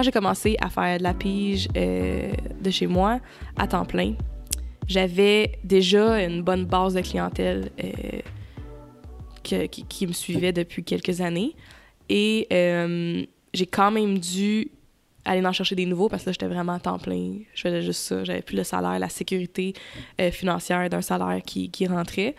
Quand 0.00 0.04
j'ai 0.04 0.12
commencé 0.12 0.56
à 0.62 0.70
faire 0.70 0.96
de 0.96 1.02
la 1.02 1.12
pige 1.12 1.68
euh, 1.76 2.32
de 2.58 2.70
chez 2.70 2.86
moi 2.86 3.20
à 3.58 3.66
temps 3.66 3.84
plein, 3.84 4.14
j'avais 4.88 5.58
déjà 5.62 6.24
une 6.24 6.40
bonne 6.40 6.64
base 6.64 6.94
de 6.94 7.02
clientèle 7.02 7.70
euh, 7.84 9.66
qui, 9.66 10.06
me 10.06 10.14
suivait 10.14 10.54
depuis 10.54 10.84
quelques 10.84 11.20
années. 11.20 11.54
Et 12.08 12.46
euh, 12.50 13.26
j'ai 13.52 13.66
quand 13.66 13.90
même 13.90 14.18
dû 14.18 14.70
aller 15.26 15.46
en 15.46 15.52
chercher 15.52 15.74
des 15.74 15.84
nouveaux 15.84 16.08
parce 16.08 16.24
que 16.24 16.32
j'étais 16.32 16.48
vraiment 16.48 16.72
à 16.72 16.80
temps 16.80 16.98
plein. 16.98 17.34
Je 17.52 17.60
faisais 17.60 17.82
juste 17.82 18.00
ça. 18.00 18.24
J'avais 18.24 18.40
plus 18.40 18.56
le 18.56 18.64
salaire, 18.64 18.98
la 18.98 19.10
sécurité 19.10 19.74
financière 20.32 20.88
d'un 20.88 21.02
salaire 21.02 21.42
qui, 21.44 21.70
qui 21.70 21.86
rentrait. 21.86 22.36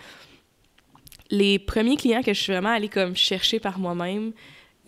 Les 1.30 1.60
premiers 1.60 1.96
clients 1.96 2.24
que 2.24 2.34
je 2.34 2.42
suis 2.42 2.54
vraiment 2.54 2.70
allée 2.70 2.90
comme 2.90 3.16
chercher 3.16 3.60
par 3.60 3.78
moi-même, 3.78 4.32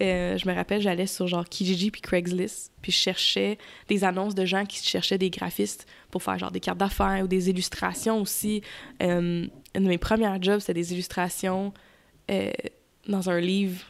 euh, 0.02 0.38
je 0.38 0.48
me 0.48 0.54
rappelle, 0.54 0.82
j'allais 0.82 1.06
sur 1.06 1.28
genre 1.28 1.48
Kijiji 1.48 1.92
puis 1.92 2.02
Craigslist, 2.02 2.72
puis 2.82 2.92
je 2.92 2.98
cherchais 2.98 3.58
des 3.88 4.04
annonces 4.04 4.34
de 4.34 4.46
gens 4.46 4.66
qui 4.66 4.84
cherchaient 4.84 5.20
des 5.20 5.30
graphistes 5.30 5.86
pour 6.10 6.24
faire 6.24 6.40
genre 6.40 6.52
des 6.52 6.60
cartes 6.60 6.80
d'affaires 6.80 7.24
ou 7.24 7.28
des 7.28 7.50
illustrations 7.50 8.20
aussi. 8.20 8.62
Euh, 9.04 9.46
une 9.76 9.84
de 9.84 9.88
mes 9.88 10.00
premières 10.00 10.42
jobs, 10.42 10.60
c'était 10.60 10.74
des 10.74 10.94
illustrations 10.94 11.74
euh, 12.32 12.52
dans 13.08 13.30
un 13.30 13.40
livre 13.40 13.82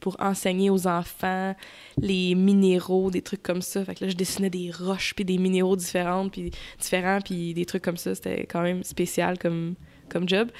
pour 0.00 0.16
enseigner 0.20 0.68
aux 0.68 0.86
enfants 0.86 1.54
les 1.96 2.34
minéraux, 2.34 3.10
des 3.10 3.22
trucs 3.22 3.42
comme 3.42 3.62
ça. 3.62 3.82
Fait 3.86 3.94
que 3.94 4.04
là, 4.04 4.10
je 4.10 4.16
dessinais 4.16 4.50
des 4.50 4.70
roches 4.70 5.14
puis 5.14 5.24
des 5.24 5.38
minéraux 5.38 5.76
différents, 5.76 6.28
puis 6.28 6.50
différents, 6.78 7.20
puis 7.22 7.54
des 7.54 7.64
trucs 7.64 7.82
comme 7.82 7.96
ça. 7.96 8.14
C'était 8.14 8.44
quand 8.44 8.60
même 8.60 8.84
spécial 8.84 9.38
comme, 9.38 9.76
comme 10.10 10.28
job. 10.28 10.50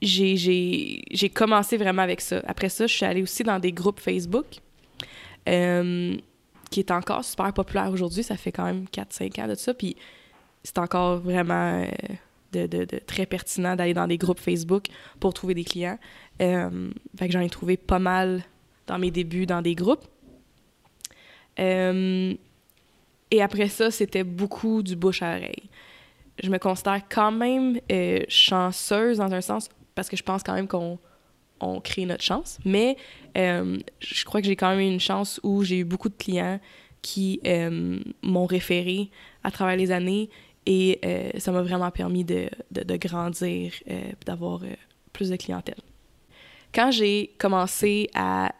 J'ai- 0.00 1.30
commencé 1.34 1.76
vraiment 1.76 2.02
avec 2.02 2.20
ça. 2.20 2.40
Après 2.46 2.68
ça, 2.68 2.86
je 2.86 2.94
suis 2.94 3.04
allée 3.04 3.22
aussi 3.22 3.42
dans 3.42 3.58
des 3.58 3.72
groupes 3.72 4.00
Facebook, 4.00 4.46
euh, 5.48 6.16
qui 6.70 6.80
est 6.80 6.90
encore 6.90 7.24
super 7.24 7.52
populaire 7.52 7.90
aujourd'hui. 7.90 8.22
Ça 8.22 8.36
fait 8.36 8.52
quand 8.52 8.64
même 8.64 8.84
4-5 8.92 9.38
ans 9.40 9.48
de 9.48 9.54
ça. 9.54 9.74
Puis 9.74 9.96
c'est 10.62 10.78
encore 10.78 11.18
vraiment 11.18 11.82
euh, 11.82 12.66
de, 12.66 12.66
de- 12.84 12.98
très 13.06 13.26
pertinent 13.26 13.74
d'aller 13.74 13.94
dans 13.94 14.06
des 14.06 14.18
groupes 14.18 14.40
Facebook 14.40 14.86
pour 15.18 15.34
trouver 15.34 15.54
des 15.54 15.64
clients. 15.64 15.98
Euh, 16.42 16.90
fait 17.18 17.26
que 17.26 17.32
j'en 17.32 17.40
ai 17.40 17.50
trouvé 17.50 17.76
pas 17.76 17.98
mal 17.98 18.42
dans 18.86 18.98
mes 18.98 19.10
débuts 19.10 19.46
dans 19.46 19.62
des 19.62 19.74
groupes. 19.74 20.04
Euh, 21.58 22.34
et 23.30 23.42
après 23.42 23.68
ça, 23.68 23.90
c'était 23.90 24.24
beaucoup 24.24 24.82
du 24.82 24.94
bouche 24.96 25.22
à 25.22 25.30
oreille. 25.36 25.68
Je 26.42 26.50
me 26.50 26.58
considère 26.58 27.02
quand 27.08 27.32
même 27.32 27.80
chanceuse 28.28 29.18
dans 29.18 29.32
un 29.32 29.40
sens 29.40 29.68
parce 29.98 30.08
que 30.08 30.16
je 30.16 30.22
pense 30.22 30.44
quand 30.44 30.54
même 30.54 30.68
qu'on 30.68 30.96
on 31.58 31.80
crée 31.80 32.06
notre 32.06 32.22
chance. 32.22 32.60
Mais 32.64 32.96
euh, 33.36 33.76
je 33.98 34.24
crois 34.24 34.40
que 34.40 34.46
j'ai 34.46 34.54
quand 34.54 34.70
même 34.70 34.78
eu 34.78 34.86
une 34.86 35.00
chance 35.00 35.40
où 35.42 35.64
j'ai 35.64 35.78
eu 35.78 35.84
beaucoup 35.84 36.08
de 36.08 36.14
clients 36.14 36.60
qui 37.02 37.40
euh, 37.44 37.98
m'ont 38.22 38.46
référé 38.46 39.10
à 39.42 39.50
travers 39.50 39.74
les 39.74 39.90
années 39.90 40.30
et 40.66 41.00
euh, 41.04 41.30
ça 41.38 41.50
m'a 41.50 41.62
vraiment 41.62 41.90
permis 41.90 42.22
de, 42.22 42.48
de, 42.70 42.84
de 42.84 42.96
grandir 42.96 43.72
d'avoir 44.24 44.60
plus 45.12 45.30
de 45.30 45.36
clientèle. 45.36 45.80
Quand 46.72 46.92
j'ai 46.92 47.34
commencé 47.36 48.08
à 48.14 48.52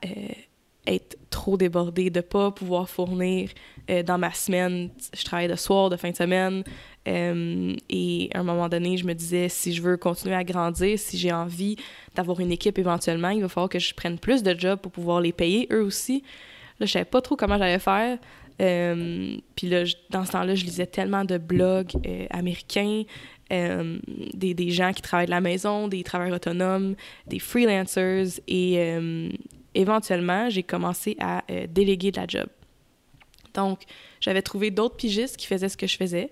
être 0.88 1.18
trop 1.30 1.56
débordée, 1.56 2.10
de 2.10 2.20
pas 2.20 2.50
pouvoir 2.50 2.88
fournir 2.88 3.50
euh, 3.90 4.02
dans 4.02 4.18
ma 4.18 4.32
semaine, 4.32 4.90
je 5.16 5.24
travaillais 5.24 5.48
de 5.48 5.56
soir, 5.56 5.90
de 5.90 5.96
fin 5.96 6.10
de 6.10 6.16
semaine, 6.16 6.64
euh, 7.06 7.74
et 7.88 8.30
à 8.34 8.40
un 8.40 8.42
moment 8.42 8.68
donné, 8.68 8.96
je 8.96 9.06
me 9.06 9.14
disais, 9.14 9.48
si 9.48 9.72
je 9.72 9.82
veux 9.82 9.96
continuer 9.96 10.34
à 10.34 10.44
grandir, 10.44 10.98
si 10.98 11.16
j'ai 11.18 11.32
envie 11.32 11.76
d'avoir 12.14 12.40
une 12.40 12.52
équipe 12.52 12.78
éventuellement, 12.78 13.30
il 13.30 13.40
va 13.40 13.48
falloir 13.48 13.68
que 13.68 13.78
je 13.78 13.94
prenne 13.94 14.18
plus 14.18 14.42
de 14.42 14.58
jobs 14.58 14.78
pour 14.78 14.92
pouvoir 14.92 15.20
les 15.20 15.32
payer 15.32 15.68
eux 15.72 15.82
aussi. 15.82 16.22
Là, 16.80 16.86
je 16.86 16.92
savais 16.92 17.04
pas 17.04 17.20
trop 17.20 17.36
comment 17.36 17.58
j'allais 17.58 17.78
faire. 17.78 18.18
Euh, 18.60 19.36
puis 19.54 19.68
là, 19.68 19.84
dans 20.10 20.24
ce 20.24 20.32
temps-là, 20.32 20.54
je 20.54 20.64
lisais 20.64 20.86
tellement 20.86 21.24
de 21.24 21.38
blogs 21.38 21.92
euh, 22.06 22.26
américains, 22.30 23.04
des, 23.50 24.52
des 24.52 24.70
gens 24.70 24.92
qui 24.92 25.00
travaillent 25.00 25.24
de 25.24 25.30
la 25.30 25.40
maison, 25.40 25.88
des 25.88 26.02
travailleurs 26.02 26.36
autonomes, 26.36 26.96
des 27.26 27.38
freelancers. 27.38 28.40
Et 28.46 28.76
éventuellement, 29.78 30.50
j'ai 30.50 30.64
commencé 30.64 31.16
à 31.20 31.44
euh, 31.50 31.66
déléguer 31.68 32.10
de 32.10 32.20
la 32.20 32.26
job. 32.26 32.48
Donc, 33.54 33.82
j'avais 34.20 34.42
trouvé 34.42 34.70
d'autres 34.70 34.96
pigistes 34.96 35.36
qui 35.36 35.46
faisaient 35.46 35.68
ce 35.68 35.76
que 35.76 35.86
je 35.86 35.96
faisais 35.96 36.30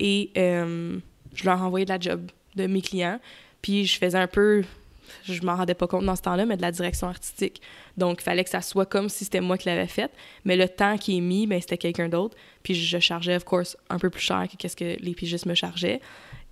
et 0.00 0.30
euh, 0.36 0.98
je 1.34 1.44
leur 1.44 1.62
envoyais 1.62 1.84
de 1.84 1.90
la 1.90 2.00
job 2.00 2.30
de 2.56 2.66
mes 2.66 2.80
clients. 2.80 3.20
Puis 3.60 3.84
je 3.84 3.98
faisais 3.98 4.18
un 4.18 4.26
peu, 4.26 4.64
je 5.24 5.42
m'en 5.42 5.56
rendais 5.56 5.74
pas 5.74 5.86
compte 5.86 6.06
dans 6.06 6.16
ce 6.16 6.22
temps-là, 6.22 6.46
mais 6.46 6.56
de 6.56 6.62
la 6.62 6.72
direction 6.72 7.06
artistique. 7.06 7.60
Donc, 7.98 8.18
il 8.20 8.24
fallait 8.24 8.44
que 8.44 8.50
ça 8.50 8.62
soit 8.62 8.86
comme 8.86 9.10
si 9.10 9.24
c'était 9.24 9.40
moi 9.40 9.58
qui 9.58 9.68
l'avais 9.68 9.86
faite, 9.86 10.12
mais 10.44 10.56
le 10.56 10.68
temps 10.68 10.96
qui 10.96 11.18
est 11.18 11.20
mis, 11.20 11.46
ben, 11.46 11.60
c'était 11.60 11.78
quelqu'un 11.78 12.08
d'autre. 12.08 12.36
Puis 12.62 12.74
je 12.74 12.98
chargeais, 12.98 13.36
of 13.36 13.44
course, 13.44 13.76
un 13.90 13.98
peu 13.98 14.08
plus 14.08 14.22
cher 14.22 14.46
que 14.50 14.56
qu'est-ce 14.56 14.76
que 14.76 14.96
les 14.98 15.14
pigistes 15.14 15.46
me 15.46 15.54
chargeaient. 15.54 16.00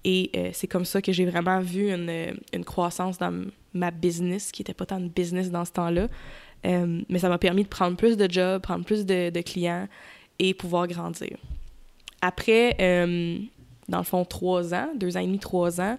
Et 0.04 0.30
euh, 0.36 0.50
c'est 0.52 0.66
comme 0.66 0.84
ça 0.84 1.00
que 1.00 1.12
j'ai 1.12 1.24
vraiment 1.24 1.60
vu 1.60 1.90
une, 1.90 2.36
une 2.52 2.64
croissance 2.64 3.16
dans 3.16 3.46
ma 3.74 3.90
business, 3.90 4.52
qui 4.52 4.62
était 4.62 4.74
pas 4.74 4.86
tant 4.86 5.00
de 5.00 5.08
business 5.08 5.50
dans 5.50 5.64
ce 5.64 5.72
temps-là. 5.72 6.08
Euh, 6.64 7.02
mais 7.08 7.18
ça 7.18 7.28
m'a 7.28 7.38
permis 7.38 7.64
de 7.64 7.68
prendre 7.68 7.96
plus 7.96 8.16
de 8.16 8.30
jobs, 8.30 8.62
prendre 8.62 8.84
plus 8.84 9.04
de, 9.04 9.40
clients 9.42 9.88
et 10.38 10.54
pouvoir 10.54 10.86
grandir. 10.86 11.36
Après, 12.22 12.76
euh, 12.80 13.38
dans 13.88 13.98
le 13.98 14.04
fond, 14.04 14.24
trois 14.24 14.72
ans, 14.72 14.88
deux 14.96 15.16
ans 15.16 15.20
et 15.20 15.26
demi, 15.26 15.38
trois 15.38 15.80
ans, 15.80 15.98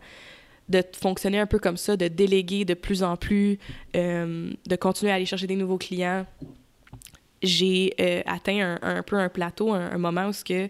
de 0.67 0.83
fonctionner 0.99 1.39
un 1.39 1.45
peu 1.45 1.59
comme 1.59 1.77
ça, 1.77 1.95
de 1.95 2.07
déléguer 2.07 2.65
de 2.65 2.73
plus 2.73 3.03
en 3.03 3.15
plus, 3.15 3.59
euh, 3.95 4.51
de 4.65 4.75
continuer 4.75 5.11
à 5.11 5.15
aller 5.15 5.27
chercher 5.27 5.45
des 5.45 5.55
nouveaux 5.55 5.77
clients, 5.77 6.25
j'ai 7.43 7.93
atteint 8.25 8.79
un, 8.81 8.97
un 8.97 9.03
peu 9.03 9.17
un 9.17 9.29
plateau, 9.29 9.71
un, 9.71 9.91
un 9.91 9.97
moment 9.99 10.27
où 10.27 10.33
ce 10.33 10.43
que 10.43 10.67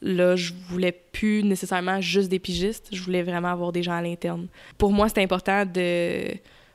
là, 0.00 0.36
je 0.36 0.52
voulais 0.68 0.92
plus 0.92 1.42
nécessairement 1.42 2.00
juste 2.00 2.28
des 2.28 2.38
pigistes, 2.38 2.88
je 2.92 3.02
voulais 3.02 3.22
vraiment 3.22 3.48
avoir 3.48 3.72
des 3.72 3.82
gens 3.82 3.94
à 3.94 4.02
l'interne. 4.02 4.48
Pour 4.76 4.92
moi, 4.92 5.08
c'était 5.08 5.22
important 5.22 5.64
de 5.66 6.34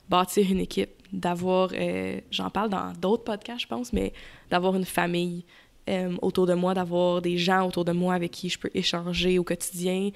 bâtir 0.10 0.50
une 0.52 0.60
équipe, 0.60 0.92
d'avoir, 1.12 1.70
euh, 1.74 2.20
j'en 2.32 2.50
parle 2.50 2.70
dans 2.70 2.92
d'autres 2.94 3.24
podcasts, 3.24 3.62
je 3.62 3.68
pense, 3.68 3.94
mais 3.94 4.14
d'avoir 4.50 4.76
une 4.76 4.86
famille 4.86 5.46
euh, 5.90 6.16
autour 6.22 6.46
de 6.46 6.54
moi, 6.54 6.74
d'avoir 6.74 7.22
des 7.22 7.38
gens 7.38 7.68
autour 7.68 7.86
de 7.86 7.92
moi 7.92 8.14
avec 8.14 8.32
qui 8.32 8.50
je 8.50 8.60
peux 8.60 8.70
échanger 8.74 9.40
au 9.40 9.44
quotidien, 9.44 10.10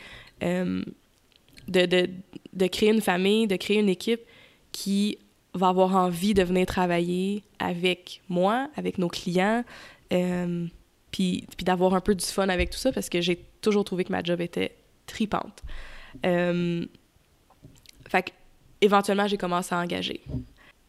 euh, 0.44 0.84
de, 1.68 1.86
de, 1.86 2.10
de 2.54 2.68
créer 2.68 2.92
une 2.92 3.02
famille, 3.02 3.48
de 3.48 3.56
créer 3.56 3.80
une 3.80 3.90
équipe 3.90 4.22
qui 4.72 5.18
va 5.54 5.70
avoir 5.70 5.96
envie 5.96 6.34
de 6.34 6.44
venir 6.44 6.66
travailler 6.66 7.44
avec 7.60 8.22
moi, 8.30 8.70
avec 8.76 8.98
nos 8.98 9.08
clients, 9.08 9.64
puis, 11.12 11.48
d'avoir 11.60 11.94
un 11.94 12.02
peu 12.02 12.16
du 12.16 12.26
fun 12.26 12.50
avec 12.50 12.70
tout 12.70 12.78
ça 12.78 12.92
parce 12.92 13.10
que 13.10 13.22
j'ai 13.22 13.38
toujours 13.62 13.84
trouvé 13.84 14.04
que 14.04 14.12
ma 14.12 14.24
job 14.24 14.42
était 14.42 14.76
tripante. 15.06 15.64
Euh, 16.26 16.86
fait 18.10 18.34
éventuellement, 18.82 19.28
j'ai 19.28 19.38
commencé 19.38 19.74
à 19.74 19.80
engager. 19.80 20.22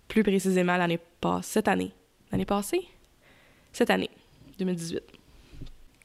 Plus 0.09 0.23
précisément, 0.23 0.77
l'année 0.77 1.01
passée, 1.21 1.49
cette 1.53 1.69
année. 1.69 1.93
L'année 2.31 2.45
passée? 2.45 2.83
Cette 3.73 3.91
année, 3.91 4.11
2018. 4.59 5.03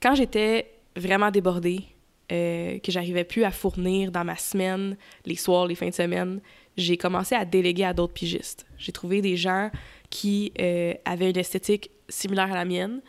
Quand 0.01 0.15
j'étais 0.15 0.71
vraiment 0.95 1.31
débordée, 1.31 1.83
euh, 2.31 2.79
que 2.79 2.91
j'arrivais 2.91 3.25
plus 3.25 3.43
à 3.43 3.51
fournir 3.51 4.11
dans 4.11 4.23
ma 4.23 4.37
semaine, 4.37 4.97
les 5.25 5.35
soirs, 5.35 5.67
les 5.67 5.75
fins 5.75 5.89
de 5.89 5.93
semaine, 5.93 6.39
j'ai 6.77 6.97
commencé 6.97 7.35
à 7.35 7.45
déléguer 7.45 7.83
à 7.83 7.93
d'autres 7.93 8.13
pigistes. 8.13 8.65
J'ai 8.77 8.91
trouvé 8.91 9.21
des 9.21 9.35
gens 9.35 9.69
qui 10.09 10.53
euh, 10.59 10.93
avaient 11.05 11.29
une 11.29 11.37
esthétique 11.37 11.91
similaire 12.07 12.51
à 12.51 12.55
la 12.55 12.65
mienne, 12.65 13.01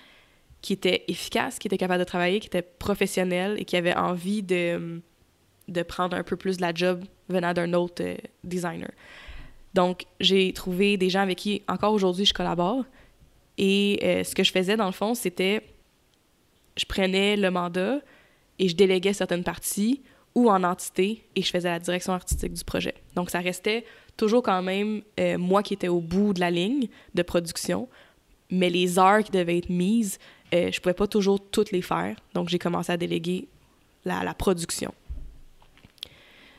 qui 0.64 0.72
étaient 0.72 1.04
efficaces, 1.08 1.58
qui 1.58 1.68
étaient 1.68 1.76
capables 1.76 2.00
de 2.00 2.08
travailler, 2.08 2.40
qui 2.40 2.46
étaient 2.46 2.62
professionnels 2.62 3.56
et 3.58 3.66
qui 3.66 3.76
avaient 3.76 3.94
envie 3.94 4.42
de, 4.42 5.02
de 5.68 5.82
prendre 5.82 6.16
un 6.16 6.22
peu 6.22 6.36
plus 6.36 6.56
de 6.56 6.62
la 6.62 6.72
job 6.72 7.04
venant 7.28 7.52
d'un 7.52 7.74
autre 7.74 8.02
euh, 8.02 8.16
designer. 8.44 8.90
Donc, 9.74 10.06
j'ai 10.20 10.54
trouvé 10.54 10.96
des 10.96 11.10
gens 11.10 11.20
avec 11.20 11.36
qui, 11.36 11.60
encore 11.68 11.92
aujourd'hui, 11.92 12.24
je 12.24 12.32
collabore. 12.32 12.86
Et 13.58 14.00
euh, 14.02 14.24
ce 14.24 14.34
que 14.34 14.42
je 14.42 14.52
faisais, 14.52 14.78
dans 14.78 14.86
le 14.86 14.92
fond, 14.92 15.14
c'était 15.14 15.60
je 16.78 16.86
prenais 16.86 17.36
le 17.36 17.50
mandat 17.50 17.98
et 18.58 18.66
je 18.70 18.74
déléguais 18.74 19.12
certaines 19.12 19.44
parties 19.44 20.00
ou 20.34 20.48
en 20.48 20.64
entité 20.64 21.26
et 21.36 21.42
je 21.42 21.50
faisais 21.50 21.68
la 21.68 21.78
direction 21.78 22.14
artistique 22.14 22.54
du 22.54 22.64
projet. 22.64 22.94
Donc, 23.16 23.28
ça 23.28 23.40
restait 23.40 23.84
toujours 24.16 24.42
quand 24.42 24.62
même 24.62 25.02
euh, 25.20 25.36
moi 25.36 25.62
qui 25.62 25.74
étais 25.74 25.88
au 25.88 26.00
bout 26.00 26.32
de 26.32 26.40
la 26.40 26.50
ligne 26.50 26.88
de 27.12 27.22
production, 27.22 27.86
mais 28.50 28.70
les 28.70 28.98
heures 28.98 29.22
qui 29.22 29.30
devaient 29.30 29.58
être 29.58 29.68
mises, 29.68 30.18
euh, 30.52 30.70
je 30.70 30.80
pouvais 30.80 30.94
pas 30.94 31.06
toujours 31.06 31.40
toutes 31.50 31.70
les 31.70 31.82
faire. 31.82 32.16
Donc, 32.34 32.48
j'ai 32.48 32.58
commencé 32.58 32.92
à 32.92 32.96
déléguer 32.96 33.48
la, 34.04 34.34
production. 34.34 34.92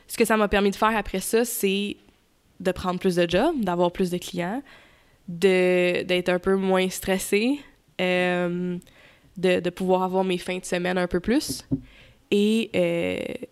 Ce 0.08 0.16
que 0.16 0.24
ça 0.24 0.36
m'a 0.36 0.48
permis 0.48 0.70
de 0.70 0.76
faire 0.76 0.96
après 0.96 1.20
ça, 1.20 1.44
c'est 1.44 1.96
de 2.58 2.72
prendre 2.72 2.98
plus 2.98 3.16
de 3.16 3.28
jobs, 3.28 3.60
d'avoir 3.60 3.92
plus 3.92 4.10
de 4.10 4.18
clients, 4.18 4.62
d'être 5.28 6.28
un 6.28 6.38
peu 6.38 6.56
moins 6.56 6.88
stressée, 6.88 7.58
euh, 8.00 8.78
de, 9.36 9.60
de 9.60 9.70
pouvoir 9.70 10.02
avoir 10.02 10.24
mes 10.24 10.38
fins 10.38 10.58
de 10.58 10.64
semaine 10.64 10.98
un 10.98 11.06
peu 11.06 11.20
plus 11.20 11.64
et 12.30 12.70
euh, 12.74 13.46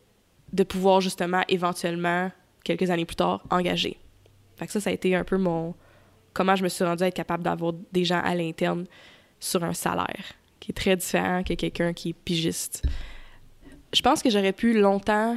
de 0.52 0.62
pouvoir 0.62 1.00
justement 1.00 1.42
éventuellement, 1.48 2.30
quelques 2.64 2.90
années 2.90 3.04
plus 3.04 3.16
tard, 3.16 3.42
engager. 3.50 3.98
Fait 4.56 4.70
ça, 4.70 4.80
ça 4.80 4.90
a 4.90 4.92
été 4.92 5.14
un 5.14 5.24
peu 5.24 5.36
mon, 5.36 5.74
comment 6.32 6.56
je 6.56 6.62
me 6.62 6.68
suis 6.68 6.84
rendue 6.84 7.02
à 7.02 7.08
être 7.08 7.14
capable 7.14 7.42
d'avoir 7.42 7.72
des 7.92 8.04
gens 8.04 8.20
à 8.22 8.34
l'interne 8.34 8.86
sur 9.44 9.62
un 9.62 9.74
salaire 9.74 10.32
qui 10.58 10.70
est 10.70 10.74
très 10.74 10.96
différent 10.96 11.42
que 11.42 11.54
quelqu'un 11.54 11.92
qui 11.92 12.10
est 12.10 12.14
pigiste. 12.14 12.82
Je 13.92 14.00
pense 14.00 14.22
que 14.22 14.30
j'aurais 14.30 14.52
pu 14.52 14.78
longtemps 14.78 15.36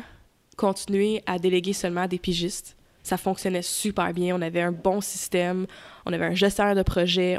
continuer 0.55 1.21
à 1.25 1.37
déléguer 1.37 1.73
seulement 1.73 2.07
des 2.07 2.17
pigistes. 2.17 2.77
Ça 3.03 3.17
fonctionnait 3.17 3.61
super 3.61 4.13
bien, 4.13 4.35
on 4.35 4.41
avait 4.41 4.61
un 4.61 4.71
bon 4.71 5.01
système, 5.01 5.67
on 6.05 6.13
avait 6.13 6.25
un 6.25 6.35
gestionnaire 6.35 6.75
de 6.75 6.83
projet, 6.83 7.37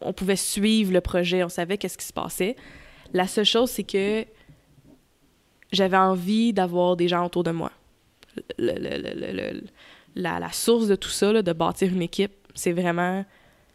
on, 0.00 0.12
pouvait 0.12 0.36
suivre 0.36 0.92
le 0.92 1.00
projet, 1.00 1.44
on 1.44 1.48
savait 1.48 1.76
qu'est-ce 1.76 1.98
qui 1.98 2.06
se 2.06 2.12
passait. 2.12 2.56
La 3.12 3.26
seule 3.26 3.44
chose, 3.44 3.70
c'est 3.70 3.84
que 3.84 4.24
j'avais 5.72 5.96
envie 5.96 6.52
d'avoir 6.52 6.96
des 6.96 7.08
gens 7.08 7.26
autour 7.26 7.44
de 7.44 7.50
moi. 7.50 7.70
Le, 8.58 9.60
la, 10.16 10.40
la, 10.40 10.52
source 10.52 10.88
de 10.88 10.96
tout 10.96 11.08
ça, 11.08 11.42
de 11.42 11.52
bâtir 11.52 11.92
une 11.92 12.02
équipe, 12.02 12.32
c'est 12.54 12.72
vraiment 12.72 13.24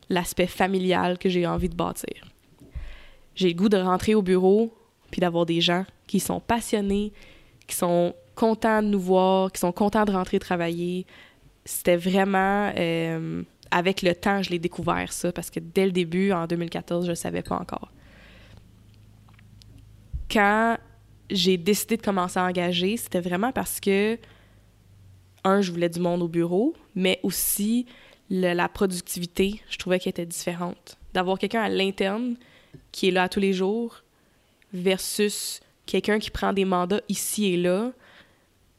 l'aspect 0.09 0.47
familial 0.47 1.17
que 1.17 1.29
j'ai 1.29 1.47
envie 1.47 1.69
de 1.69 1.75
bâtir. 1.75 2.31
J'ai 3.35 3.49
le 3.49 3.53
goût 3.53 3.69
de 3.69 3.77
rentrer 3.77 4.15
au 4.15 4.21
bureau 4.21 4.73
puis 5.11 5.21
d'avoir 5.21 5.45
des 5.45 5.61
gens 5.61 5.85
qui 6.07 6.19
sont 6.19 6.39
passionnés, 6.39 7.13
qui 7.67 7.75
sont 7.75 8.13
contents 8.35 8.81
de 8.81 8.87
nous 8.87 8.99
voir, 8.99 9.51
qui 9.51 9.59
sont 9.59 9.71
contents 9.71 10.05
de 10.05 10.11
rentrer 10.11 10.39
travailler. 10.39 11.05
C'était 11.63 11.97
vraiment... 11.97 12.71
Euh, 12.77 13.43
avec 13.71 14.01
le 14.01 14.13
temps, 14.13 14.41
je 14.43 14.51
l'ai 14.51 14.59
découvert, 14.59 15.11
ça, 15.11 15.31
parce 15.31 15.49
que 15.49 15.59
dès 15.59 15.85
le 15.85 15.91
début, 15.91 16.31
en 16.31 16.47
2014, 16.47 17.05
je 17.05 17.11
ne 17.11 17.15
savais 17.15 17.41
pas 17.41 17.55
encore. 17.55 17.91
Quand 20.29 20.77
j'ai 21.29 21.57
décidé 21.57 21.97
de 21.97 22.01
commencer 22.01 22.39
à 22.39 22.45
engager, 22.45 22.97
c'était 22.97 23.19
vraiment 23.19 23.51
parce 23.51 23.79
que, 23.79 24.17
un, 25.43 25.61
je 25.61 25.71
voulais 25.71 25.89
du 25.89 25.99
monde 25.99 26.21
au 26.21 26.27
bureau, 26.27 26.73
mais 26.95 27.19
aussi 27.23 27.85
la 28.29 28.69
productivité, 28.69 29.61
je 29.69 29.77
trouvais 29.77 29.99
qu'elle 29.99 30.11
était 30.11 30.25
différente. 30.25 30.97
D'avoir 31.13 31.37
quelqu'un 31.37 31.61
à 31.61 31.69
l'interne 31.69 32.35
qui 32.91 33.07
est 33.07 33.11
là 33.11 33.29
tous 33.29 33.39
les 33.39 33.53
jours 33.53 34.03
versus 34.73 35.61
quelqu'un 35.85 36.19
qui 36.19 36.31
prend 36.31 36.51
des 36.51 36.65
mandats 36.65 37.01
ici 37.09 37.53
et 37.53 37.57
là 37.57 37.91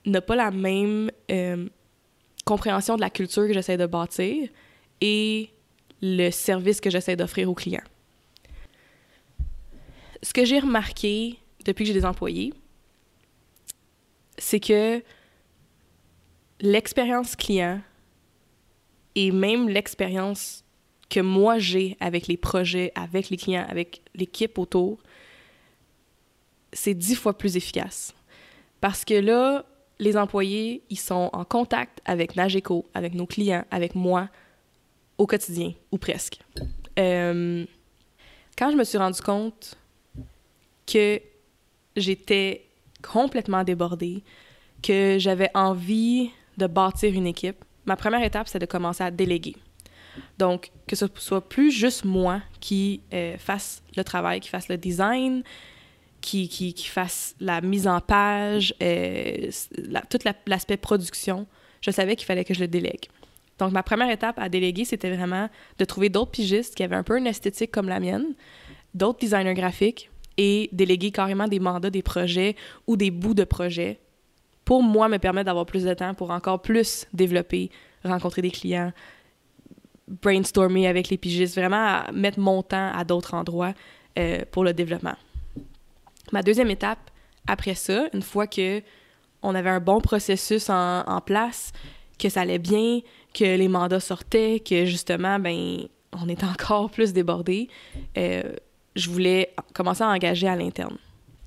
n'a 0.04 0.20
pas 0.20 0.36
la 0.36 0.50
même 0.50 1.10
euh, 1.30 1.68
compréhension 2.44 2.96
de 2.96 3.00
la 3.00 3.10
culture 3.10 3.46
que 3.46 3.52
j'essaie 3.52 3.76
de 3.76 3.86
bâtir 3.86 4.48
et 5.00 5.50
le 6.02 6.30
service 6.30 6.80
que 6.80 6.90
j'essaie 6.90 7.16
d'offrir 7.16 7.50
aux 7.50 7.54
clients. 7.54 7.82
Ce 10.22 10.32
que 10.32 10.44
j'ai 10.44 10.58
remarqué 10.58 11.38
depuis 11.64 11.84
que 11.84 11.88
j'ai 11.88 11.98
des 11.98 12.04
employés, 12.04 12.52
c'est 14.38 14.60
que 14.60 15.02
l'expérience 16.60 17.36
client 17.36 17.80
et 19.16 19.32
même 19.32 19.68
l'expérience 19.68 20.62
que 21.08 21.20
moi 21.20 21.58
j'ai 21.58 21.96
avec 21.98 22.28
les 22.28 22.36
projets, 22.36 22.92
avec 22.94 23.30
les 23.30 23.36
clients, 23.36 23.66
avec 23.68 24.02
l'équipe 24.14 24.58
autour, 24.58 24.98
c'est 26.72 26.94
dix 26.94 27.16
fois 27.16 27.36
plus 27.36 27.56
efficace. 27.56 28.14
Parce 28.80 29.04
que 29.04 29.14
là, 29.14 29.64
les 29.98 30.16
employés, 30.16 30.82
ils 30.90 30.98
sont 30.98 31.30
en 31.32 31.44
contact 31.44 32.00
avec 32.04 32.36
Nageco, 32.36 32.84
avec 32.92 33.14
nos 33.14 33.26
clients, 33.26 33.64
avec 33.70 33.94
moi, 33.94 34.28
au 35.16 35.26
quotidien, 35.26 35.72
ou 35.90 35.96
presque. 35.96 36.38
Euh, 36.98 37.64
quand 38.58 38.70
je 38.70 38.76
me 38.76 38.84
suis 38.84 38.98
rendu 38.98 39.20
compte 39.22 39.78
que 40.86 41.20
j'étais 41.96 42.66
complètement 43.02 43.64
débordée, 43.64 44.22
que 44.82 45.16
j'avais 45.18 45.50
envie 45.54 46.30
de 46.58 46.66
bâtir 46.66 47.14
une 47.14 47.26
équipe, 47.26 47.64
ma 47.86 47.96
première 47.96 48.22
étape, 48.22 48.48
c'est 48.48 48.58
de 48.58 48.66
commencer 48.66 49.04
à 49.04 49.10
déléguer. 49.10 49.56
Donc, 50.38 50.70
que 50.86 50.96
ce 50.96 51.06
soit 51.16 51.46
plus 51.46 51.70
juste 51.70 52.04
moi 52.04 52.40
qui 52.60 53.02
euh, 53.12 53.36
fasse 53.38 53.82
le 53.96 54.04
travail, 54.04 54.40
qui 54.40 54.48
fasse 54.48 54.68
le 54.68 54.76
design, 54.76 55.42
qui, 56.20 56.48
qui, 56.48 56.74
qui 56.74 56.88
fasse 56.88 57.34
la 57.40 57.60
mise 57.60 57.86
en 57.86 58.00
page, 58.00 58.74
euh, 58.82 59.50
tout 60.10 60.18
l'aspect 60.46 60.76
production, 60.76 61.46
je 61.80 61.90
savais 61.90 62.16
qu'il 62.16 62.26
fallait 62.26 62.44
que 62.44 62.54
je 62.54 62.60
le 62.60 62.68
délègue. 62.68 63.06
Donc, 63.58 63.72
ma 63.72 63.82
première 63.82 64.10
étape 64.10 64.38
à 64.38 64.48
déléguer, 64.48 64.84
c'était 64.84 65.14
vraiment 65.14 65.48
de 65.78 65.84
trouver 65.84 66.08
d'autres 66.08 66.30
pigistes 66.30 66.74
qui 66.74 66.82
avaient 66.82 66.96
un 66.96 67.02
peu 67.02 67.16
une 67.18 67.26
esthétique 67.26 67.70
comme 67.70 67.88
la 67.88 68.00
mienne, 68.00 68.34
d'autres 68.94 69.20
designers 69.20 69.54
graphiques, 69.54 70.10
et 70.36 70.68
déléguer 70.72 71.10
carrément 71.10 71.48
des 71.48 71.60
mandats, 71.60 71.90
des 71.90 72.02
projets 72.02 72.56
ou 72.86 72.96
des 72.96 73.10
bouts 73.10 73.34
de 73.34 73.44
projets 73.44 74.00
pour 74.66 74.82
moi 74.82 75.08
me 75.08 75.18
permettre 75.18 75.46
d'avoir 75.46 75.64
plus 75.64 75.84
de 75.84 75.94
temps 75.94 76.12
pour 76.12 76.30
encore 76.30 76.60
plus 76.60 77.06
développer, 77.14 77.70
rencontrer 78.04 78.42
des 78.42 78.50
clients, 78.50 78.92
brainstormer 80.08 80.88
avec 80.88 81.08
les 81.08 81.16
pigistes, 81.16 81.54
vraiment 81.56 82.02
mettre 82.12 82.40
mon 82.40 82.62
temps 82.62 82.90
à 82.92 83.04
d'autres 83.04 83.34
endroits 83.34 83.72
euh, 84.18 84.40
pour 84.50 84.64
le 84.64 84.74
développement. 84.74 85.14
Ma 86.32 86.42
deuxième 86.42 86.68
étape, 86.68 86.98
après 87.46 87.76
ça, 87.76 88.08
une 88.12 88.22
fois 88.22 88.48
que 88.48 88.82
on 89.42 89.54
avait 89.54 89.70
un 89.70 89.78
bon 89.78 90.00
processus 90.00 90.68
en, 90.68 91.20
place, 91.24 91.70
que 92.18 92.28
ça 92.28 92.40
allait 92.40 92.58
bien, 92.58 93.00
que 93.32 93.44
les 93.44 93.68
mandats 93.68 94.00
sortaient, 94.00 94.58
que 94.58 94.84
justement, 94.84 95.38
ben, 95.38 95.86
on 96.12 96.28
était 96.28 96.46
encore 96.46 96.90
plus 96.90 97.12
débordé, 97.12 97.68
euh, 98.18 98.42
je 98.96 99.10
voulais 99.10 99.54
commencer 99.74 100.02
à 100.02 100.08
engager 100.08 100.48
à 100.48 100.56
l'interne. 100.56 100.96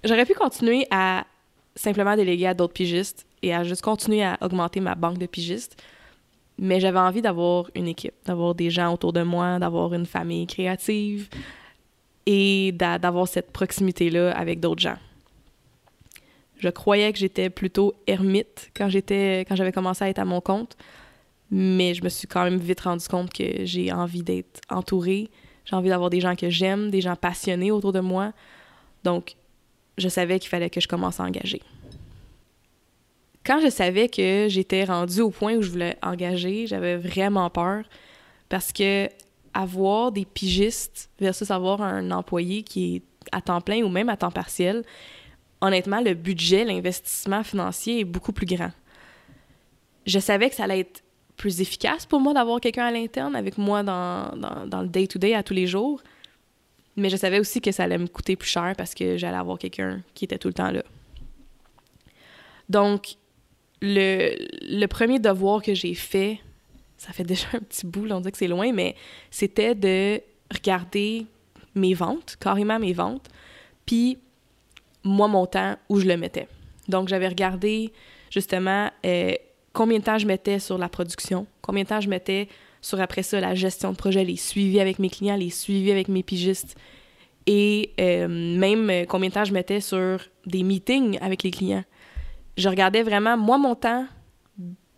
J'aurais 0.06 0.26
pu 0.26 0.36
continuer 0.36 0.88
à 0.92 1.26
simplement 1.80 2.16
déléguer 2.16 2.48
à 2.48 2.54
d'autres 2.54 2.74
pigistes 2.74 3.26
et 3.42 3.54
à 3.54 3.64
juste 3.64 3.82
continuer 3.82 4.24
à 4.24 4.38
augmenter 4.42 4.82
ma 4.82 4.96
banque 4.96 5.18
de 5.18 5.26
pigistes, 5.26 5.82
mais 6.58 6.82
j'avais 6.82 7.00
envie 7.00 7.22
d'avoir 7.22 7.72
une 7.74 7.88
équipe, 7.88 8.16
d'avoir 8.26 8.54
des 8.54 8.70
gens 8.70 8.94
autour 8.94 9.14
de 9.14 9.22
moi, 9.22 9.60
d'avoir 9.60 9.94
une 9.94 10.06
famille 10.06 10.46
créative 10.46 11.30
et 12.26 12.74
d'avoir 12.74 13.28
cette 13.30 13.52
proximité-là 13.52 14.32
avec 14.38 14.60
d'autres 14.60 14.82
gens. 14.82 14.98
Je 16.58 16.68
croyais 16.68 17.14
que 17.14 17.18
j'étais 17.18 17.50
plutôt 17.50 17.94
ermite 18.06 18.72
quand 18.76 18.90
j'étais 18.90 19.46
quand 19.48 19.56
j'avais 19.56 19.72
commencé 19.72 20.04
à 20.04 20.10
être 20.10 20.20
à 20.20 20.26
mon 20.26 20.42
compte, 20.42 20.76
mais 21.50 21.94
je 21.94 22.04
me 22.04 22.10
suis 22.10 22.28
quand 22.28 22.44
même 22.44 22.58
vite 22.58 22.82
rendu 22.82 23.08
compte 23.08 23.32
que 23.32 23.64
j'ai 23.64 23.94
envie 23.94 24.24
d'être 24.24 24.60
entourée, 24.70 25.30
j'ai 25.64 25.78
envie 25.78 25.88
d'avoir 25.88 26.10
des 26.10 26.20
gens 26.20 26.36
que 26.36 26.50
j'aime, 26.50 26.92
des 26.92 27.00
gens 27.00 27.16
passionnés 27.16 27.72
autour 27.72 27.94
de 27.94 28.02
moi. 28.02 28.34
Donc, 29.06 29.38
je 30.00 30.10
savais 30.10 30.40
qu'il 30.40 30.50
fallait 30.50 30.70
que 30.70 30.82
je 30.82 30.88
commence 30.88 31.20
à 31.20 31.24
engager 31.24 31.62
quand 33.50 33.60
je 33.62 33.70
savais 33.70 34.10
que 34.10 34.46
j'étais 34.48 34.84
rendue 34.84 35.22
au 35.22 35.32
point 35.32 35.56
où 35.56 35.64
je 35.64 35.72
voulais 35.72 35.98
engager, 36.04 36.68
j'avais 36.68 36.98
vraiment 36.98 37.50
peur 37.50 37.84
parce 38.48 38.72
que 38.72 39.10
avoir 39.56 40.12
des 40.12 40.24
pigistes 40.24 41.10
versus 41.20 41.50
avoir 41.50 41.82
un 41.82 42.12
employé 42.12 42.62
qui 42.62 42.98
est 42.98 43.02
à 43.32 43.42
temps 43.42 43.60
plein 43.60 43.82
ou 43.82 43.90
même 43.90 44.08
à 44.08 44.18
temps 44.18 44.30
partiel, 44.30 44.84
honnêtement, 45.62 46.00
le 46.00 46.14
budget, 46.14 46.64
l'investissement 46.64 47.44
financier 47.44 48.02
est 48.02 48.04
beaucoup 48.04 48.34
plus 48.34 48.46
grand. 48.46 48.72
Je 50.06 50.20
savais 50.20 50.52
que 50.52 50.56
ça 50.56 50.66
allait 50.66 50.82
être 50.82 51.04
plus 51.36 51.60
efficace 51.60 52.06
pour 52.06 52.20
moi 52.20 52.36
d'avoir 52.36 52.62
quelqu'un 52.62 52.86
à 52.86 52.92
l'interne 52.92 53.36
avec 53.36 53.58
moi 53.58 53.82
dans, 53.82 54.32
dans, 54.68 54.82
le 54.82 54.88
day-to-day 54.88 55.34
-à 55.34 55.42
tous 55.42 55.56
les 55.56 55.66
jours, 55.66 56.04
mais 57.00 57.10
je 57.10 57.18
savais 57.18 57.40
aussi 57.40 57.62
que 57.62 57.72
ça 57.72 57.84
allait 57.84 57.98
me 57.98 58.08
coûter 58.08 58.36
plus 58.36 58.50
cher 58.50 58.74
parce 58.78 58.94
que 58.94 59.18
j'allais 59.18 59.38
avoir 59.38 59.58
quelqu'un 59.58 60.02
qui 60.14 60.26
était 60.26 60.38
tout 60.38 60.48
le 60.48 60.54
temps 60.54 60.72
là. 60.72 60.84
Donc, 62.70 63.16
le, 63.82 64.86
premier 64.86 65.20
devoir 65.20 65.62
que 65.62 65.74
j'ai 65.74 65.96
fait, 65.96 66.40
ça 66.98 67.12
fait 67.14 67.24
déjà 67.26 67.48
un 67.54 67.60
petit 67.60 67.86
bout, 67.86 68.10
on 68.12 68.22
dit 68.22 68.32
que 68.32 68.38
c'est 68.38 68.48
loin, 68.48 68.72
mais 68.72 68.96
c'était 69.32 69.76
de 69.76 70.22
regarder 70.52 71.26
mes 71.76 71.94
ventes, 71.94 72.38
carrément 72.40 72.80
mes 72.80 72.94
ventes, 72.94 73.28
puis 73.86 74.20
moi, 75.04 75.28
mon 75.28 75.46
temps, 75.46 75.78
où 75.88 76.00
je 76.00 76.06
le 76.06 76.18
mettais. 76.18 76.48
Donc, 76.88 77.08
j'avais 77.08 77.28
regardé 77.28 77.94
justement 78.30 78.92
euh, 79.06 79.34
combien 79.74 80.00
de 80.00 80.04
temps 80.04 80.18
je 80.18 80.28
mettais 80.28 80.60
sur 80.60 80.78
la 80.78 80.90
production, 80.90 81.48
combien 81.62 81.84
de 81.84 81.90
temps 81.90 82.02
je 82.02 82.10
mettais 82.10 82.48
sur 82.82 83.02
après 83.02 83.24
ça 83.24 83.40
la 83.40 83.56
gestion 83.56 83.92
de 83.92 83.98
projet, 83.98 84.24
les 84.24 84.38
suivis 84.38 84.80
avec 84.80 85.00
mes 85.00 85.10
clients, 85.10 85.36
les 85.36 85.50
suivis 85.50 85.92
avec 85.92 86.08
mes 86.08 86.24
pigistes, 86.24 86.76
et 87.46 87.94
euh, 88.00 88.28
même 88.28 88.90
euh, 88.90 89.06
combien 89.06 89.30
de 89.30 89.34
temps 89.34 89.46
je 89.46 89.54
mettais 89.54 89.82
sur 89.82 90.20
des 90.46 90.64
meetings 90.64 91.18
avec 91.22 91.44
les 91.44 91.52
clients 91.52 91.84
je 92.60 92.68
regardais 92.68 93.04
vraiment, 93.04 93.38
moi, 93.38 93.58
mon 93.58 93.74
temps 93.74 94.06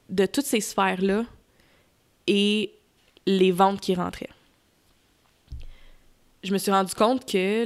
de 0.10 0.26
toutes 0.26 0.46
ces 0.46 0.62
sphères-là 0.62 1.24
et 2.28 2.74
les 3.28 3.52
ventes 3.52 3.80
qui 3.80 3.94
rentraient. 3.94 4.30
Je 6.44 6.52
me 6.52 6.58
suis 6.58 6.72
rendu 6.72 6.94
compte 6.96 7.30
que 7.32 7.64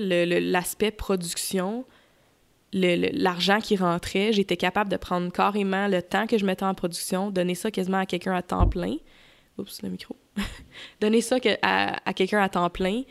l'aspect 0.51 0.91
production, 0.91 1.85
l'argent 2.73 3.61
qui 3.61 3.77
rentrait, 3.77 4.33
j'étais 4.33 4.57
capable 4.57 4.91
de 4.91 4.97
prendre 4.97 5.31
carrément 5.31 5.87
le 5.87 6.01
temps 6.01 6.27
que 6.27 6.37
je 6.37 6.45
mettais 6.45 6.65
en 6.65 6.73
production, 6.73 7.31
donner 7.31 7.55
ça 7.55 7.71
quasiment 7.71 7.99
à 7.99 8.05
quelqu'un 8.05 8.35
à 8.35 8.41
temps 8.41 8.67
plein. 8.67 8.97
Oups, 9.57 9.81
le 9.81 9.89
micro. 9.89 10.15
donner 11.01 11.21
ça 11.21 11.37
à, 11.61 12.09
à 12.09 12.13
quelqu'un 12.13 12.41
à 12.41 12.49
temps 12.49 12.69
plein 12.69 13.03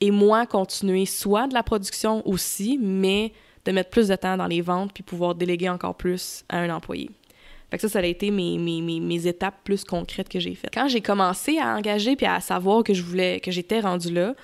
et 0.00 0.10
moi 0.10 0.46
continuer 0.46 1.06
soit 1.06 1.46
de 1.46 1.54
la 1.54 1.62
production 1.62 2.26
aussi, 2.28 2.78
mais 2.80 3.32
de 3.64 3.72
mettre 3.72 3.90
plus 3.90 4.08
de 4.08 4.16
temps 4.16 4.36
dans 4.36 4.46
les 4.46 4.60
ventes 4.60 4.92
puis 4.92 5.02
pouvoir 5.02 5.34
déléguer 5.34 5.68
encore 5.68 5.96
plus 5.96 6.44
à 6.48 6.58
un 6.58 6.70
employé. 6.70 7.10
Fait 7.70 7.78
ça, 7.78 7.88
ça 7.88 7.98
a 7.98 8.04
été 8.04 8.30
mes, 8.30 8.58
mes, 8.58 8.80
mes, 8.80 9.00
mes 9.00 9.26
étapes 9.26 9.56
plus 9.64 9.84
concrètes 9.84 10.28
que 10.28 10.38
j'ai 10.38 10.54
faites. 10.54 10.72
Quand 10.72 10.86
j'ai 10.86 11.00
commencé 11.00 11.58
à 11.58 11.76
engager 11.76 12.14
puis 12.14 12.26
à 12.26 12.40
savoir 12.40 12.84
que 12.84 12.94
je 12.94 13.02
voulais, 13.02 13.40
que 13.40 13.50
j'étais 13.50 13.80
rendue 13.80 14.12
là, 14.12 14.34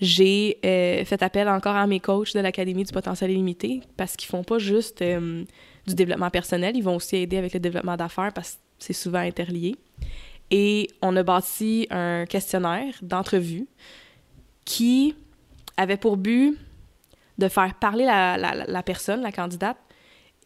j'ai 0.00 0.58
euh, 0.64 1.04
fait 1.04 1.22
appel 1.22 1.48
encore 1.48 1.76
à 1.76 1.86
mes 1.86 2.00
coachs 2.00 2.34
de 2.34 2.40
l'Académie 2.40 2.84
du 2.84 2.92
potentiel 2.92 3.30
illimité 3.30 3.82
parce 3.96 4.16
qu'ils 4.16 4.28
font 4.28 4.42
pas 4.42 4.58
juste 4.58 5.00
euh, 5.00 5.44
du 5.86 5.94
développement 5.94 6.30
personnel, 6.30 6.76
ils 6.76 6.82
vont 6.82 6.96
aussi 6.96 7.16
aider 7.16 7.38
avec 7.38 7.54
le 7.54 7.60
développement 7.60 7.96
d'affaires 7.96 8.32
parce 8.34 8.54
que 8.54 8.58
c'est 8.78 8.92
souvent 8.92 9.20
interlié. 9.20 9.76
Et 10.50 10.88
on 11.02 11.16
a 11.16 11.22
bâti 11.22 11.86
un 11.90 12.24
questionnaire 12.26 12.94
d'entrevue 13.02 13.66
qui 14.64 15.14
avait 15.76 15.96
pour 15.96 16.16
but 16.16 16.56
de 17.38 17.48
faire 17.48 17.74
parler 17.74 18.04
la, 18.04 18.82
personne, 18.82 19.22
la 19.22 19.32
candidate, 19.32 19.76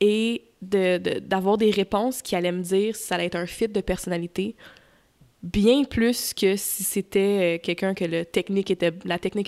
et 0.00 0.44
d'avoir 0.62 1.58
de, 1.58 1.66
des 1.66 1.70
réponses 1.70 2.22
qui 2.22 2.34
allaient 2.34 2.52
me 2.52 2.62
dire 2.62 2.96
si 2.96 3.04
ça 3.04 3.14
allait 3.14 3.26
être 3.26 3.36
un 3.36 3.46
fit 3.46 3.68
de 3.68 3.80
personnalité, 3.80 4.56
bien 5.42 5.84
plus 5.84 6.34
que 6.34 6.56
si 6.56 6.82
c'était 6.82 7.56
euh, 7.56 7.62
quelqu'un 7.62 7.94
que 7.94 8.04
la 8.04 8.24
technique 8.24 8.70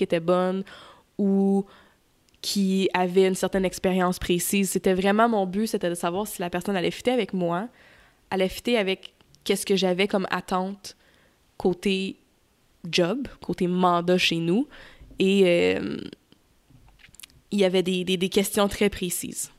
était 0.01 0.19
bonne 0.19 0.63
ou 1.17 1.65
qui 2.41 2.89
avait 2.93 3.27
une 3.27 3.35
certaine 3.35 3.65
expérience 3.65 4.19
précise. 4.19 4.69
C'était 4.71 4.93
vraiment 4.93 5.29
mon 5.29 5.45
but, 5.45 5.67
c'était 5.67 5.89
de 5.89 5.95
savoir 5.95 6.27
si 6.27 6.41
la 6.41 6.49
personne 6.49 6.75
allait 6.75 6.91
fitter 6.91 7.11
avec 7.11 7.33
moi, 7.33 7.69
allait 8.29 8.49
fitter 8.49 8.77
avec 8.77 9.13
qu'est-ce 9.43 9.65
que 9.65 9.75
j'avais 9.75 10.07
comme 10.07 10.27
attente 10.29 10.95
côté 11.57 12.17
job, 12.89 13.27
côté 13.41 13.67
mandat 13.67 14.17
chez 14.17 14.37
nous. 14.37 14.67
Et 15.19 15.43
euh, 15.45 15.97
il 17.51 17.59
y 17.59 17.65
avait 17.65 17.83
des, 17.83 18.03
des, 18.03 18.29
questions 18.29 18.67
très 18.67 18.89
précises. 18.89 19.51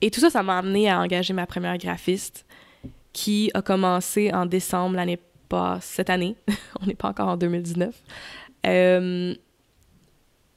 Et 0.00 0.10
tout 0.10 0.20
ça, 0.20 0.30
ça 0.30 0.42
m'a 0.42 0.58
amené 0.58 0.88
à 0.88 1.00
engager 1.00 1.32
ma 1.34 1.46
première 1.46 1.76
graphiste 1.78 2.46
qui 3.12 3.50
a 3.54 3.62
commencé 3.62 4.32
en 4.32 4.46
décembre 4.46 4.96
l'année 4.96 5.18
cette 5.80 6.10
année. 6.10 6.36
On 6.80 6.86
n'est 6.86 6.94
pas 6.94 7.08
encore 7.08 7.28
en 7.28 7.36
2019. 7.36 7.94
Euh, 8.66 9.34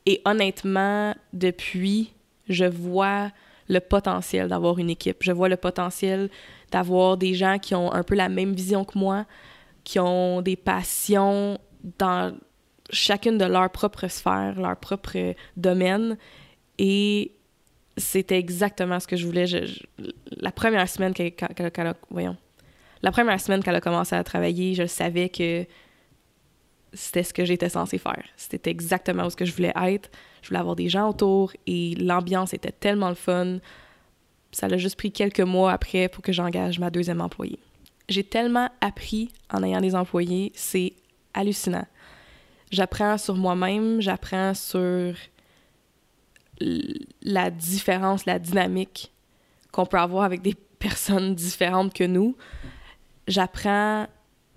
et 0.06 0.22
honnêtement, 0.26 1.16
depuis, 1.34 2.14
je 2.48 2.66
vois 2.66 3.32
le 3.68 3.80
potentiel 3.80 4.48
d'avoir 4.48 4.78
une 4.80 4.90
équipe. 4.90 5.18
Je 5.22 5.32
vois 5.32 5.50
le 5.50 5.58
potentiel 5.58 6.30
d'avoir 6.72 7.18
des 7.18 7.34
gens 7.34 7.58
qui 7.60 7.76
ont 7.76 7.92
un 7.94 8.04
peu 8.04 8.16
la 8.16 8.30
même 8.30 8.54
vision 8.54 8.86
que 8.86 8.98
moi, 8.98 9.26
qui 9.84 10.00
ont 10.00 10.42
des 10.42 10.56
passions 10.56 11.60
dans 11.98 12.36
chacune 12.90 13.38
de 13.38 13.46
leurs 13.46 13.70
propres 13.70 14.08
sphères, 14.08 14.60
leur 14.60 14.78
propre 14.78 15.36
domaine. 15.58 16.18
Et 16.78 17.32
c'était 17.98 18.38
exactement 18.38 19.00
ce 19.00 19.08
que 19.08 19.16
je 19.16 19.26
voulais. 19.26 19.46
la 20.38 20.52
première 20.52 20.88
semaine 20.90 21.14
qu'elle 21.14 21.34
a, 21.88 21.94
voyons, 22.10 22.38
la 23.02 23.12
première 23.12 23.40
semaine 23.40 23.64
qu'elle 23.64 23.76
a 23.76 23.82
commencé 23.82 24.16
à 24.16 24.24
travailler, 24.24 24.74
je 24.74 24.86
savais 24.86 25.30
que 25.30 25.66
c'était 26.94 27.24
ce 27.24 27.34
que 27.34 27.46
j'étais 27.46 27.70
censée 27.70 27.98
faire. 27.98 28.24
C'était 28.36 28.72
exactement 28.72 29.26
où 29.26 29.30
ce 29.30 29.36
que 29.36 29.46
je 29.46 29.54
voulais 29.54 29.74
être. 29.76 30.10
Je 30.46 30.50
voulais 30.50 30.60
avoir 30.60 30.76
des 30.76 30.90
gens 30.90 31.10
autour 31.10 31.54
et 31.66 31.96
l'ambiance 31.96 32.54
était 32.54 32.72
tellement 32.72 33.10
le 33.10 33.16
fun. 33.16 33.58
Ça 34.52 34.68
l'a 34.68 34.78
juste 34.78 34.96
pris 34.96 35.12
quelques 35.12 35.40
mois 35.40 35.72
après 35.72 36.08
pour 36.08 36.22
que 36.22 36.32
j'engage 36.32 36.78
ma 36.78 36.92
deuxième 36.92 37.20
employée. 37.20 37.58
J'ai 38.10 38.24
tellement 38.24 38.70
appris 38.80 39.32
en 39.52 39.64
ayant 39.64 39.82
des 39.82 39.96
employés, 39.96 40.52
c'est 40.54 40.94
hallucinant. 41.34 41.88
J'apprends 42.70 43.18
sur 43.18 43.36
moi-même, 43.36 44.02
j'apprends 44.02 44.54
sur 44.54 45.16
la 47.24 47.50
différence, 47.50 48.28
la 48.28 48.38
dynamique 48.38 49.12
qu'on 49.72 49.88
peut 49.88 49.98
avoir 49.98 50.26
avec 50.26 50.44
des 50.44 50.54
personnes 50.78 51.34
différentes 51.34 51.92
que 51.92 52.04
nous. 52.04 52.38
J'apprends 53.28 54.06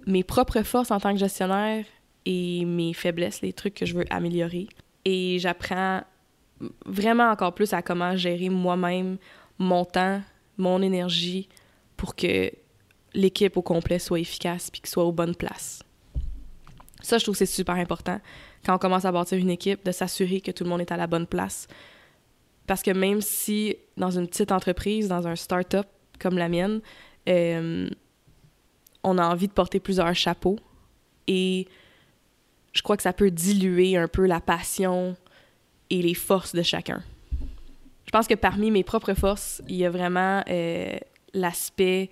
mes 0.07 0.23
propres 0.23 0.63
forces 0.65 0.91
en 0.91 1.01
tant 1.01 1.15
que 1.15 1.19
gestionnaire 1.19 1.87
et 2.27 2.67
mes 2.67 2.93
faiblesses, 2.93 3.41
les 3.41 3.55
trucs 3.55 3.73
que 3.73 3.87
je 3.87 3.95
veux 3.95 4.05
améliorer. 4.11 4.69
Et 5.11 5.39
j'apprends 5.39 6.03
vraiment 6.85 7.31
encore 7.31 7.55
plus 7.55 7.73
à 7.73 7.81
comment 7.81 8.15
gérer 8.15 8.51
moi-même 8.51 9.17
mon 9.59 9.87
temps, 9.87 10.21
mon 10.59 10.83
énergie 10.83 11.49
pour 11.97 12.15
que 12.15 12.53
l'équipe 13.15 13.57
au 13.57 13.63
complet 13.63 13.99
soit 13.99 14.21
efficace 14.21 14.71
puis 14.71 14.83
qu'il 14.83 14.91
soit 14.91 15.05
aux 15.05 15.13
bonnes 15.13 15.35
places. 15.35 15.83
Ça, 17.01 17.17
je 17.17 17.25
trouve 17.25 17.33
que 17.33 17.39
c'est 17.39 17.47
super 17.47 17.77
important 17.77 18.21
quand 18.67 18.75
on 18.75 18.79
commence 18.79 19.07
à 19.07 19.13
bâtir 19.13 19.39
une 19.39 19.49
équipe, 19.49 19.83
de 19.83 19.93
s'assurer 19.93 20.43
que 20.43 20.51
tout 20.51 20.65
le 20.65 20.69
monde 20.69 20.83
est 20.83 20.93
à 20.93 20.99
la 20.99 21.07
bonne 21.07 21.27
place. 21.27 21.69
Parce 22.67 22.83
que 22.83 22.91
même 22.91 23.23
si 23.23 23.77
dans 23.97 24.11
une 24.11 24.29
petite 24.29 24.53
entreprise, 24.53 25.09
dans 25.09 25.27
un 25.27 25.37
start-up 25.37 25.87
comme 26.19 26.37
la 26.37 26.51
mienne, 26.51 26.83
euh, 27.31 27.89
on 29.03 29.17
a 29.17 29.27
envie 29.27 29.49
de 29.49 29.55
porter 29.55 29.81
plusieurs 29.81 30.15
chapeaux 30.15 30.59
et 31.29 31.67
je 32.73 32.83
crois 32.83 32.97
que 32.97 33.03
ça 33.03 33.13
peut 33.13 33.31
diluer 33.31 33.97
un 33.97 34.09
peu 34.09 34.27
la 34.27 34.41
passion 34.41 35.17
et 35.91 36.03
les 36.03 36.15
forces 36.15 36.55
de 36.55 36.63
chacun. 36.63 37.03
Je 38.07 38.11
pense 38.11 38.27
que 38.27 38.35
parmi 38.35 38.71
mes 38.71 38.85
propres 38.85 39.15
forces, 39.15 39.63
il 39.69 39.77
y 39.77 39.85
a 39.85 39.91
vraiment 39.91 40.43
euh, 40.49 40.97
l'aspect 41.35 42.11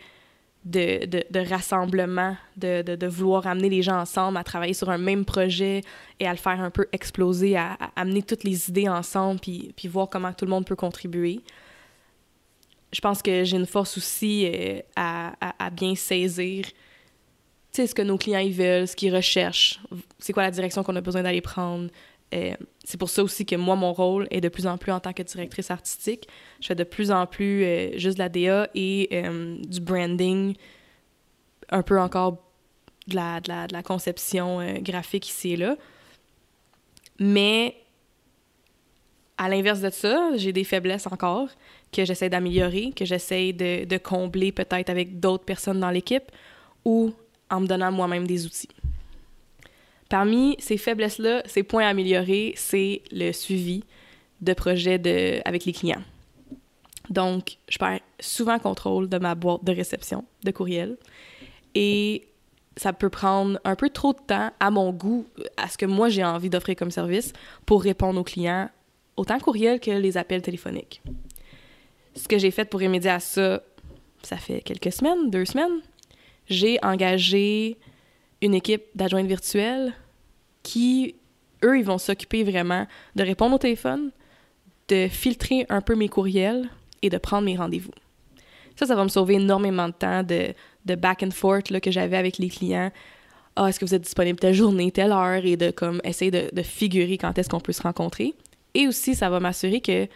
de, 0.67 1.49
rassemblement, 1.49 2.37
de, 2.57 3.07
vouloir 3.07 3.47
amener 3.47 3.71
les 3.71 3.83
gens 3.83 4.01
ensemble 4.01 4.37
à 4.37 4.45
travailler 4.45 4.75
sur 4.75 4.91
un 4.91 4.99
même 4.99 5.25
projet 5.25 5.83
et 6.19 6.27
à 6.27 6.33
le 6.33 6.39
faire 6.39 6.61
un 6.61 6.71
peu 6.71 6.87
exploser, 6.93 7.57
à, 7.57 7.79
amener 7.95 8.23
toutes 8.23 8.45
les 8.45 8.69
idées 8.69 8.89
ensemble, 8.89 9.41
puis, 9.41 9.73
puis, 9.77 9.89
voir 9.89 10.09
comment 10.09 10.33
tout 10.33 10.45
le 10.45 10.51
monde 10.51 10.67
peut 10.67 10.77
contribuer. 10.77 11.41
Je 12.93 13.01
pense 13.01 13.23
que 13.23 13.45
j'ai 13.45 13.57
une 13.57 13.67
force 13.67 13.97
aussi 13.97 14.51
euh, 14.53 14.81
à, 14.97 15.71
bien 15.71 15.95
saisir 15.95 16.65
ce 17.85 17.95
que 17.95 18.03
nos 18.03 18.17
clients 18.17 18.39
ils 18.39 18.55
veulent, 18.55 18.89
ce 18.89 18.97
qu'ils 18.97 19.15
recherchent, 19.15 19.81
c'est 20.19 20.33
quoi 20.33 20.45
la 20.45 20.51
direction 20.51 20.83
qu'on 20.83 20.97
a 20.97 21.01
besoin 21.03 21.23
d'aller 21.23 21.43
prendre, 21.43 21.91
euh, 22.35 22.55
c'est 22.85 22.99
pour 22.99 23.09
ça 23.09 23.23
aussi 23.23 23.47
que 23.47 23.57
moi, 23.57 23.77
mon 23.77 23.93
rôle 23.93 24.27
est 24.31 24.41
de 24.41 24.49
plus 24.49 24.67
en 24.67 24.79
plus 24.79 24.93
en 24.93 25.01
tant 25.01 25.13
que 25.13 25.23
directrice 25.23 25.71
artistique. 25.71 26.29
Je 26.61 26.69
fais 26.69 26.75
de 26.75 26.85
plus 26.85 27.11
en 27.11 27.27
plus 27.27 27.65
euh, 27.65 27.99
juste 27.99 28.19
de 28.19 28.23
la 28.23 28.29
DA 28.29 28.69
et 28.75 29.09
euh, 29.13 29.57
du 29.59 29.81
branding, 29.81 30.55
un 31.71 31.83
peu 31.83 32.01
encore 32.01 32.43
de 33.07 33.15
la, 33.17 33.83
conception 33.85 34.81
graphique 34.81 35.29
ici 35.29 35.53
et 35.53 35.57
là. 35.57 35.77
Mais 37.21 37.77
à 39.39 39.49
l'inverse 39.49 39.81
de 39.81 39.91
ça, 39.91 40.31
j'ai 40.35 40.53
des 40.53 40.65
faiblesses 40.65 41.07
encore 41.07 41.49
que 41.93 42.05
j'essaie 42.05 42.29
d'améliorer, 42.29 42.93
que 42.97 43.05
j'essaie 43.05 43.53
de, 43.53 43.85
de 43.85 43.99
combler 43.99 44.51
peut-être 44.51 44.91
avec 44.91 45.21
d'autres 45.21 45.45
personnes 45.45 45.79
dans 45.79 45.91
l'équipe 45.91 46.33
ou 46.85 47.15
en 47.51 47.61
me 47.61 47.67
donnant 47.67 47.93
moi-même 47.93 48.27
des 48.27 48.47
outils. 48.47 48.69
Parmi 50.09 50.57
ces 50.59 50.77
faiblesses-là, 50.77 51.43
ces 51.47 51.63
points 51.63 51.85
à 51.85 51.89
améliorer, 51.89 52.55
c'est 52.57 53.03
le 53.11 53.33
suivi 53.33 53.83
de 54.41 54.53
projets 54.53 55.43
avec 55.45 55.65
les 55.65 55.73
clients. 55.73 56.03
Donc, 57.11 57.59
je 57.69 57.79
perds 57.79 58.01
souvent 58.21 58.59
contrôle 58.59 59.09
de 59.09 59.19
ma 59.19 59.35
boîte 59.35 59.65
de 59.65 59.73
réception 59.73 60.25
de 60.45 60.51
courriel 60.51 60.97
et 61.75 62.27
ça 62.77 62.93
peut 62.93 63.09
prendre 63.09 63.59
un 63.65 63.75
peu 63.75 63.91
trop 63.91 64.13
de 64.13 64.19
temps 64.19 64.51
à 64.61 64.71
mon 64.71 64.93
goût, 64.93 65.27
à 65.57 65.69
ce 65.69 65.79
que 65.79 65.87
moi 65.87 66.09
j'ai 66.09 66.25
envie 66.25 66.51
d'offrir 66.51 66.77
comme 66.77 66.91
service 66.91 67.33
pour 67.65 67.83
répondre 67.83 68.21
aux 68.21 68.25
clients, 68.25 68.69
autant 69.17 69.39
courriel 69.39 69.81
que 69.81 69.91
les 69.91 70.17
appels 70.17 70.43
téléphoniques. 70.43 71.01
Ce 72.15 72.29
que 72.29 72.39
j'ai 72.39 72.51
fait 72.51 72.65
pour 72.65 72.81
remédier 72.81 73.11
à 73.11 73.21
ça, 73.21 73.63
ça 74.23 74.37
fait 74.37 74.61
quelques 74.61 74.93
semaines, 74.93 75.31
deux 75.31 75.45
semaines, 75.45 75.81
j'ai 76.49 76.79
engagé 76.83 77.77
une 78.43 78.55
équipe 78.55 78.85
d'adjointes 78.95 79.27
virtuelles 79.27 79.95
qui, 80.63 81.15
eux, 81.65 81.79
ils 81.79 81.85
vont 81.85 81.99
s'occuper 81.99 82.45
vraiment 82.45 82.87
de 83.15 83.23
répondre 83.23 83.55
au 83.55 83.59
téléphone, 83.59 84.11
de 84.89 85.09
filtrer 85.09 85.67
un 85.69 85.81
peu 85.81 85.95
mes 85.95 86.09
courriels 86.09 86.69
et 87.03 87.11
de 87.11 87.19
prendre 87.19 87.45
mes 87.45 87.57
rendez-vous. 87.57 87.93
Ça, 88.77 88.87
ça 88.87 88.95
va 88.95 89.05
me 89.05 89.09
sauver 89.09 89.35
énormément 89.35 89.89
de 89.89 89.95
temps 89.95 90.23
de, 90.23 90.55
back 90.95 91.23
and 91.23 91.31
forth 91.31 91.81
que 91.81 91.91
j'avais 91.91 92.17
avec 92.17 92.39
les 92.39 92.49
clients. 92.49 92.91
Ah, 93.57 93.69
est-ce 93.69 93.81
que 93.81 93.87
vous 93.87 93.95
êtes 93.95 94.03
disponible 94.03 94.39
telle 94.39 94.55
journée, 94.55 94.91
telle 94.93 95.13
heure, 95.13 95.45
et 95.45 95.57
de 95.57 95.71
comme 95.71 96.01
essayer 96.05 96.31
de, 96.31 96.51
de 96.53 96.63
figurer 96.63 97.17
quand 97.17 97.39
est-ce 97.39 97.49
qu'on 97.49 97.61
peut 97.61 97.73
se 97.73 97.83
rencontrer. 97.83 98.35
Et 98.75 98.87
aussi, 98.87 99.15
ça 99.15 99.31
va 99.31 99.41
m'assurer 99.41 99.81
que 99.81 100.07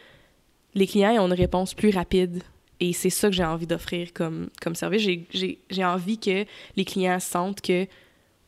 les 0.75 0.87
clients 0.87 1.15
ont 1.23 1.27
une 1.27 1.33
réponse 1.33 1.73
plus 1.73 1.91
rapide. 1.91 2.43
Et 2.81 2.95
c'est 2.95 3.11
ça 3.11 3.29
que 3.29 3.35
j'ai 3.35 3.45
envie 3.45 3.67
d'offrir 3.67 4.13
comme, 4.15 4.49
comme 4.61 4.75
service. 4.75 5.07
J'ai 5.33 5.85
envie 5.85 6.19
que 6.19 6.47
les 6.77 6.85
clients 6.85 7.21
sentent 7.21 7.61
que 7.61 7.87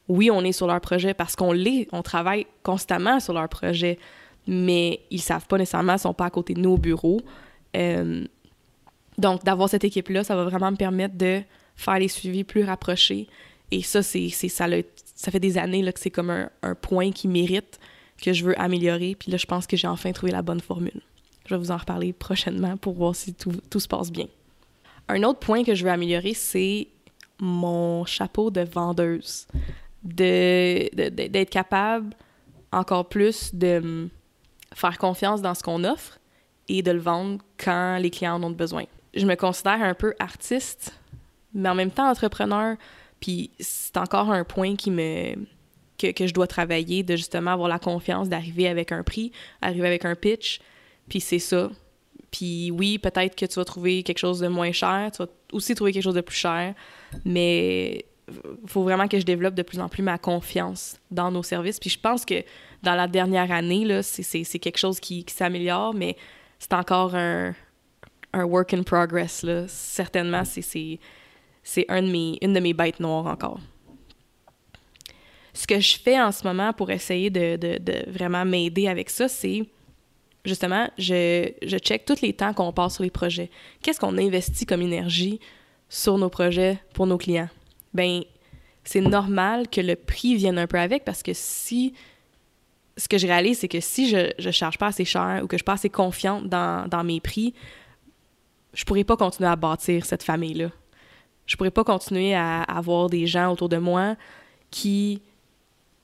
oui, 0.08 0.30
on 0.30 0.42
est 0.42 0.52
sur 0.52 0.66
leur 0.66 0.80
projet 0.80 1.14
parce 1.14 1.36
qu'on 1.36 1.52
l'est, 1.52 1.86
on 1.92 2.02
travaille 2.02 2.46
constamment 2.62 3.20
sur 3.20 3.34
leur 3.34 3.48
projet, 3.48 3.98
mais 4.46 5.00
ils 5.10 5.20
savent 5.20 5.46
pas 5.46 5.58
nécessairement, 5.58 5.94
ils 5.94 5.98
sont 5.98 6.14
pas 6.14 6.26
à 6.26 6.30
côté 6.30 6.54
de 6.54 6.60
nous 6.60 6.70
au 6.70 6.78
bureau. 6.78 7.20
Euh, 7.76 8.24
donc, 9.18 9.44
d'avoir 9.44 9.68
cette 9.68 9.84
équipe-là, 9.84 10.24
ça 10.24 10.34
va 10.34 10.44
vraiment 10.44 10.70
me 10.70 10.76
permettre 10.76 11.16
de 11.16 11.42
faire 11.76 11.98
les 11.98 12.08
suivis 12.08 12.44
plus 12.44 12.64
rapprochés. 12.64 13.28
Et 13.70 13.82
ça, 13.82 14.02
c'est 14.02 14.28
ça, 14.30 14.66
ça 15.14 15.30
fait 15.30 15.40
des 15.40 15.58
années 15.58 15.82
là, 15.82 15.92
que 15.92 16.00
c'est 16.00 16.10
comme 16.10 16.30
un, 16.30 16.50
un, 16.62 16.74
point 16.74 17.10
qui 17.12 17.28
mérite, 17.28 17.78
que 18.20 18.32
je 18.32 18.44
veux 18.44 18.58
améliorer. 18.60 19.14
Puis 19.14 19.30
là, 19.30 19.36
je 19.36 19.46
pense 19.46 19.66
que 19.66 19.76
j'ai 19.76 19.88
enfin 19.88 20.12
trouvé 20.12 20.32
la 20.32 20.42
bonne 20.42 20.60
formule. 20.60 21.00
Je 21.46 21.54
vais 21.54 21.58
vous 21.58 21.70
en 21.70 21.76
reparler 21.76 22.12
prochainement 22.12 22.76
pour 22.76 22.94
voir 22.94 23.14
si 23.14 23.34
tout, 23.34 23.52
tout 23.70 23.80
se 23.80 23.88
passe 23.88 24.10
bien. 24.10 24.26
Un 25.08 25.22
autre 25.24 25.40
point 25.40 25.64
que 25.64 25.74
je 25.74 25.84
veux 25.84 25.90
améliorer, 25.90 26.34
c'est 26.34 26.88
mon 27.40 28.04
chapeau 28.04 28.50
de 28.50 28.62
vendeuse. 28.62 29.46
De, 30.04 30.88
d'être 31.28 31.50
capable 31.50 32.14
encore 32.72 33.08
plus 33.08 33.54
de 33.54 34.08
faire 34.74 34.98
confiance 34.98 35.42
dans 35.42 35.54
ce 35.54 35.62
qu'on 35.62 35.84
offre 35.84 36.18
et 36.68 36.82
de 36.82 36.90
le 36.90 36.98
vendre 36.98 37.38
quand 37.56 37.98
les 37.98 38.10
clients 38.10 38.34
en 38.34 38.42
ont 38.42 38.50
besoin. 38.50 38.84
Je 39.14 39.26
me 39.26 39.36
considère 39.36 39.80
un 39.82 39.94
peu 39.94 40.14
artiste, 40.18 40.98
mais 41.54 41.68
en 41.68 41.74
même 41.74 41.90
temps 41.90 42.10
entrepreneur, 42.10 42.76
puis 43.20 43.50
c'est 43.60 43.96
encore 43.96 44.30
un 44.32 44.42
point 44.44 44.74
qui 44.74 44.90
me 44.90 45.34
que, 45.98 46.10
que, 46.10 46.26
je 46.26 46.34
dois 46.34 46.48
travailler, 46.48 47.04
de 47.04 47.14
justement 47.14 47.52
avoir 47.52 47.68
la 47.68 47.78
confiance 47.78 48.28
d'arriver 48.28 48.66
avec 48.66 48.90
un 48.90 49.04
prix, 49.04 49.30
arriver 49.60 49.86
avec 49.86 50.04
un 50.04 50.16
pitch, 50.16 50.60
puis 51.08 51.20
c'est 51.20 51.38
ça. 51.38 51.70
Puis 52.30 52.70
oui, 52.70 52.98
peut-être 52.98 53.36
que 53.36 53.44
tu 53.44 53.54
vas 53.56 53.64
trouver 53.64 54.02
quelque 54.02 54.18
chose 54.18 54.40
de 54.40 54.48
moins 54.48 54.72
cher, 54.72 55.10
tu 55.12 55.18
vas 55.18 55.28
aussi 55.52 55.74
trouver 55.74 55.92
quelque 55.92 56.02
chose 56.02 56.14
de 56.14 56.22
plus 56.22 56.36
cher, 56.36 56.74
mais 57.24 58.06
faut 58.66 58.82
vraiment 58.82 59.08
que 59.08 59.18
je 59.18 59.24
développe 59.24 59.54
de 59.54 59.62
plus 59.62 59.80
en 59.80 59.88
plus 59.88 60.02
ma 60.02 60.18
confiance 60.18 60.98
dans 61.10 61.30
nos 61.30 61.42
services. 61.42 61.78
Puis 61.78 61.90
je 61.90 61.98
pense 61.98 62.24
que 62.24 62.42
dans 62.82 62.94
la 62.94 63.06
dernière 63.06 63.50
année, 63.52 63.84
là, 63.84 64.02
c'est, 64.02 64.44
quelque 64.58 64.78
chose 64.78 65.00
qui, 65.00 65.24
s'améliore, 65.28 65.94
mais 65.94 66.16
c'est 66.58 66.72
encore 66.72 67.14
un, 67.14 67.54
un, 68.32 68.44
work 68.44 68.74
in 68.74 68.82
progress. 68.82 69.42
Là. 69.42 69.66
Certainement, 69.68 70.44
c'est, 70.44 70.62
c'est, 71.62 71.84
un 71.88 72.02
de 72.02 72.08
mes, 72.08 72.38
une 72.40 72.52
de 72.52 72.60
mes 72.60 72.72
bêtes 72.72 73.00
noires 73.00 73.26
encore. 73.26 73.60
Ce 75.52 75.66
que 75.66 75.78
je 75.80 75.98
fais 75.98 76.18
en 76.18 76.32
ce 76.32 76.44
moment 76.44 76.72
pour 76.72 76.90
essayer 76.90 77.28
de, 77.28 77.56
de, 77.56 77.78
de 77.78 78.10
vraiment 78.10 78.44
m'aider 78.44 78.88
avec 78.88 79.10
ça, 79.10 79.28
c'est 79.28 79.64
justement, 80.44 80.88
je, 80.98 81.50
je 81.62 81.76
check 81.78 82.04
tous 82.04 82.20
les 82.20 82.32
temps 82.32 82.52
qu'on 82.52 82.72
passe 82.72 82.94
sur 82.94 83.04
les 83.04 83.10
projets. 83.10 83.50
Qu'est-ce 83.82 84.00
qu'on 84.00 84.18
investit 84.18 84.66
comme 84.66 84.82
énergie 84.82 85.40
sur 85.88 86.18
nos 86.18 86.28
projets 86.28 86.78
pour 86.94 87.06
nos 87.06 87.18
clients? 87.18 87.48
Ben, 87.94 88.22
c'est 88.84 89.00
normal 89.00 89.68
que 89.68 89.80
le 89.80 89.96
prix 89.96 90.34
vienne 90.36 90.58
un 90.58 90.66
peu 90.66 90.78
avec 90.78 91.04
parce 91.04 91.22
que 91.22 91.32
si. 91.34 91.94
Ce 92.98 93.08
que 93.08 93.16
je 93.16 93.26
réalise, 93.26 93.60
c'est 93.60 93.68
que 93.68 93.80
si 93.80 94.06
je 94.10 94.30
ne 94.38 94.52
charge 94.52 94.76
pas 94.76 94.88
assez 94.88 95.06
cher 95.06 95.40
ou 95.42 95.46
que 95.46 95.56
je 95.56 95.60
suis 95.60 95.64
pas 95.64 95.72
assez 95.72 95.88
confiante 95.88 96.46
dans, 96.46 96.86
dans 96.90 97.02
mes 97.02 97.20
prix, 97.20 97.54
je 98.74 98.84
pourrais 98.84 99.02
pas 99.02 99.16
continuer 99.16 99.48
à 99.48 99.56
bâtir 99.56 100.04
cette 100.04 100.22
famille-là. 100.22 100.68
Je 101.46 101.56
pourrais 101.56 101.70
pas 101.70 101.84
continuer 101.84 102.34
à 102.34 102.62
avoir 102.62 103.08
des 103.08 103.26
gens 103.26 103.50
autour 103.50 103.70
de 103.70 103.78
moi 103.78 104.16
qui 104.70 105.22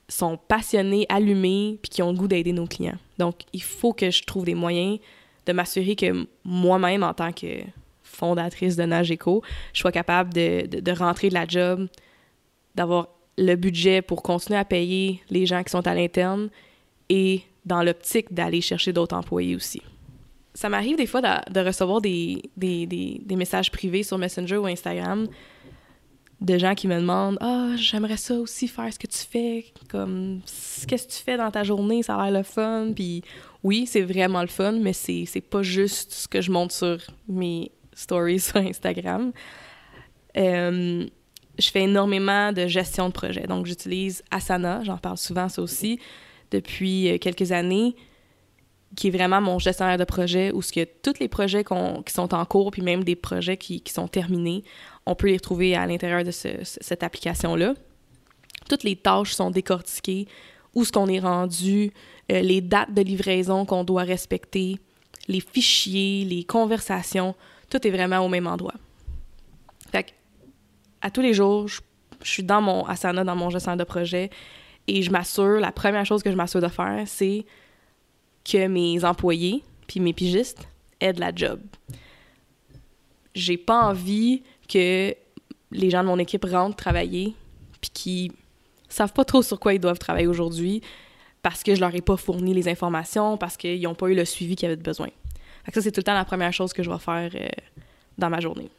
sont 0.08 0.36
passionnés, 0.36 1.06
allumés, 1.08 1.78
puis 1.82 1.90
qui 1.90 2.02
ont 2.02 2.12
le 2.12 2.18
goût 2.18 2.28
d'aider 2.28 2.52
nos 2.52 2.66
clients. 2.66 2.98
Donc, 3.18 3.40
il 3.52 3.62
faut 3.62 3.92
que 3.92 4.10
je 4.10 4.22
trouve 4.24 4.44
des 4.44 4.54
moyens 4.54 4.98
de 5.46 5.52
m'assurer 5.52 5.96
que 5.96 6.26
moi-même, 6.44 7.02
en 7.02 7.14
tant 7.14 7.32
que 7.32 7.62
fondatrice 8.02 8.76
de 8.76 8.84
Nageco, 8.84 9.42
je 9.72 9.80
sois 9.80 9.92
capable 9.92 10.32
de, 10.32 10.80
de, 10.80 10.92
rentrer 10.92 11.28
de 11.28 11.34
la 11.34 11.46
job, 11.46 11.88
d'avoir 12.74 13.08
le 13.36 13.54
budget 13.54 14.02
pour 14.02 14.22
continuer 14.22 14.58
à 14.58 14.64
payer 14.64 15.22
les 15.30 15.46
gens 15.46 15.62
qui 15.62 15.70
sont 15.70 15.86
à 15.86 15.94
l'interne 15.94 16.48
et 17.08 17.42
dans 17.64 17.82
l'optique 17.82 18.32
d'aller 18.32 18.60
chercher 18.60 18.92
d'autres 18.92 19.16
employés 19.16 19.54
aussi. 19.54 19.82
Ça 20.54 20.68
m'arrive 20.68 20.96
des 20.96 21.06
fois 21.06 21.20
de, 21.20 21.60
recevoir 21.60 22.00
des, 22.00 22.42
des, 22.56 22.86
des, 22.86 23.36
messages 23.36 23.70
privés 23.70 24.02
sur 24.02 24.18
Messenger 24.18 24.56
ou 24.56 24.66
Instagram 24.66 25.28
de 26.40 26.56
gens 26.56 26.74
qui 26.74 26.86
me 26.86 27.00
demandent 27.00 27.38
Ah, 27.40 27.72
j'aimerais 27.76 28.16
ça 28.16 28.34
aussi 28.34 28.68
faire 28.68 28.92
ce 28.92 28.98
que 28.98 29.06
tu 29.06 29.18
fais. 29.18 29.66
Comme, 29.88 30.40
qu'est-ce 30.86 31.06
que 31.06 31.12
tu 31.12 31.22
fais 31.22 31.36
dans 31.36 31.50
ta 31.50 31.64
journée 31.64 32.02
Ça 32.02 32.16
a 32.16 32.30
l'air 32.30 32.38
le 32.38 32.44
fun. 32.44 32.92
Puis 32.94 33.22
oui, 33.64 33.86
c'est 33.86 34.02
vraiment 34.02 34.42
le 34.42 34.48
fun, 34.48 34.72
mais 34.72 34.92
c'est, 34.92 35.26
pas 35.40 35.62
juste 35.62 36.12
ce 36.12 36.28
que 36.28 36.40
je 36.40 36.50
montre 36.50 36.74
sur 36.74 36.98
mes 37.28 37.72
stories 37.94 38.40
sur 38.40 38.56
Instagram. 38.58 39.32
Euh, 40.36 41.06
je 41.58 41.70
fais 41.70 41.82
énormément 41.82 42.52
de 42.52 42.66
gestion 42.68 43.08
de 43.08 43.12
projet. 43.12 43.46
Donc, 43.46 43.66
j'utilise 43.66 44.22
Asana, 44.30 44.84
j'en 44.84 44.96
parle 44.96 45.18
souvent, 45.18 45.48
ça 45.48 45.60
aussi, 45.60 45.98
depuis 46.52 47.10
euh, 47.10 47.18
quelques 47.18 47.50
années, 47.50 47.96
qui 48.96 49.08
est 49.08 49.10
vraiment 49.10 49.40
mon 49.40 49.58
gestionnaire 49.58 49.98
de 49.98 50.04
projet, 50.04 50.52
où 50.52 50.62
ce 50.62 50.72
que 50.72 50.84
tous 50.84 51.18
les 51.20 51.28
projets 51.28 51.64
qui 51.64 52.12
sont 52.12 52.34
en 52.34 52.44
cours, 52.44 52.70
puis 52.70 52.82
même 52.82 53.04
des 53.04 53.16
projets 53.16 53.56
qui, 53.56 53.80
qui 53.80 53.92
sont 53.92 54.08
terminés, 54.08 54.64
on 55.08 55.14
peut 55.14 55.28
les 55.28 55.36
retrouver 55.36 55.74
à 55.74 55.86
l'intérieur 55.86 56.22
de 56.22 56.30
cette 56.30 57.02
application-là. 57.02 57.72
Toutes 58.68 58.82
les 58.82 58.94
tâches 58.94 59.32
sont 59.32 59.50
décortiquées, 59.50 60.28
où 60.74 60.84
ce 60.84 60.92
qu'on 60.92 61.08
est 61.08 61.18
rendu, 61.18 61.92
euh, 62.30 62.40
les 62.40 62.60
dates 62.60 62.92
de 62.92 63.00
livraison 63.00 63.64
qu'on 63.64 63.84
doit 63.84 64.02
respecter, 64.02 64.76
les 65.26 65.40
fichiers, 65.40 66.26
les 66.26 66.44
conversations, 66.44 67.34
tout 67.70 67.86
est 67.86 67.90
vraiment 67.90 68.18
au 68.18 68.28
même 68.28 68.46
endroit. 68.46 68.74
Fait 69.90 70.04
que, 70.04 70.10
à 71.00 71.10
tous 71.10 71.22
les 71.22 71.32
jours, 71.32 71.68
je, 71.68 71.80
suis 72.22 72.42
dans 72.42 72.60
mon 72.60 72.84
Asana, 72.84 73.24
dans 73.24 73.36
mon 73.36 73.48
gestion 73.48 73.76
de 73.76 73.84
projet, 73.84 74.28
et 74.86 75.00
je 75.00 75.10
m'assure, 75.10 75.58
la 75.58 75.72
première 75.72 76.04
chose 76.04 76.22
que 76.22 76.30
je 76.30 76.36
m'assure 76.36 76.60
de 76.60 76.68
faire, 76.68 77.04
c'est 77.06 77.46
que 78.44 78.66
mes 78.66 79.04
employés 79.04 79.62
puis 79.86 80.00
mes 80.00 80.12
pigistes 80.12 80.68
aient 81.00 81.14
de 81.14 81.20
la 81.20 81.34
job. 81.34 81.60
J'ai 83.34 83.56
pas 83.56 83.86
envie 83.86 84.42
que 84.68 85.14
les 85.70 85.90
gens 85.90 86.02
de 86.02 86.08
mon 86.08 86.18
équipe 86.18 86.44
rentrent 86.44 86.76
travailler 86.76 87.34
puis 87.80 87.90
qui 87.92 88.32
savent 88.88 89.12
pas 89.12 89.24
trop 89.24 89.42
sur 89.42 89.60
quoi 89.60 89.74
ils 89.74 89.80
doivent 89.80 89.98
travailler 89.98 90.26
aujourd'hui 90.26 90.82
parce 91.42 91.62
que 91.62 91.74
je 91.74 91.80
leur 91.80 91.94
ai 91.94 92.00
pas 92.00 92.16
fourni 92.16 92.52
les 92.52 92.68
informations, 92.68 93.36
parce 93.36 93.56
qu'ils 93.56 93.80
n'ont 93.82 93.94
pas 93.94 94.08
eu 94.08 94.14
le 94.14 94.24
suivi 94.24 94.56
qu'ils 94.56 94.66
avaient 94.66 94.76
besoin. 94.76 95.08
Fait 95.64 95.72
ça, 95.72 95.82
c'est 95.82 95.92
tout 95.92 96.00
le 96.00 96.04
temps 96.04 96.14
la 96.14 96.24
première 96.24 96.52
chose 96.52 96.72
que 96.72 96.82
je 96.82 96.90
vais 96.90 96.98
faire 96.98 97.30
euh, 97.34 97.48
dans 98.16 98.30
ma 98.30 98.40
journée. 98.40 98.70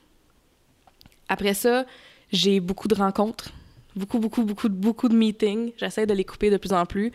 Après 1.29 1.53
ça, 1.53 1.85
j'ai 2.31 2.59
beaucoup 2.59 2.87
de 2.87 2.95
rencontres, 2.95 3.51
beaucoup, 3.95 4.19
beaucoup, 4.19 4.43
beaucoup, 4.43 4.69
beaucoup 4.69 5.09
de 5.09 5.15
meetings. 5.15 5.71
J'essaie 5.77 6.05
de 6.05 6.13
les 6.13 6.23
couper 6.23 6.49
de 6.49 6.57
plus 6.57 6.73
en 6.73 6.85
plus 6.85 7.11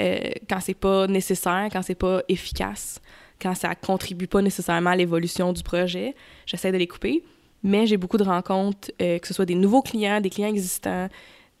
euh, 0.00 0.30
quand 0.48 0.60
c'est 0.60 0.74
pas 0.74 1.06
nécessaire, 1.06 1.68
quand 1.72 1.82
c'est 1.82 1.94
pas 1.94 2.22
efficace, 2.28 3.00
quand 3.40 3.54
ça 3.54 3.74
contribue 3.74 4.26
pas 4.26 4.42
nécessairement 4.42 4.90
à 4.90 4.96
l'évolution 4.96 5.52
du 5.52 5.62
projet. 5.62 6.14
J'essaie 6.46 6.72
de 6.72 6.76
les 6.76 6.86
couper 6.86 7.24
mais 7.64 7.86
j'ai 7.86 7.96
beaucoup 7.96 8.18
de 8.18 8.24
rencontres, 8.24 8.92
euh, 9.00 9.18
que 9.18 9.26
ce 9.26 9.32
soit 9.32 9.46
des 9.46 9.54
nouveaux 9.54 9.82
clients, 9.82 10.20
des 10.20 10.28
clients 10.28 10.48
existants, 10.50 11.08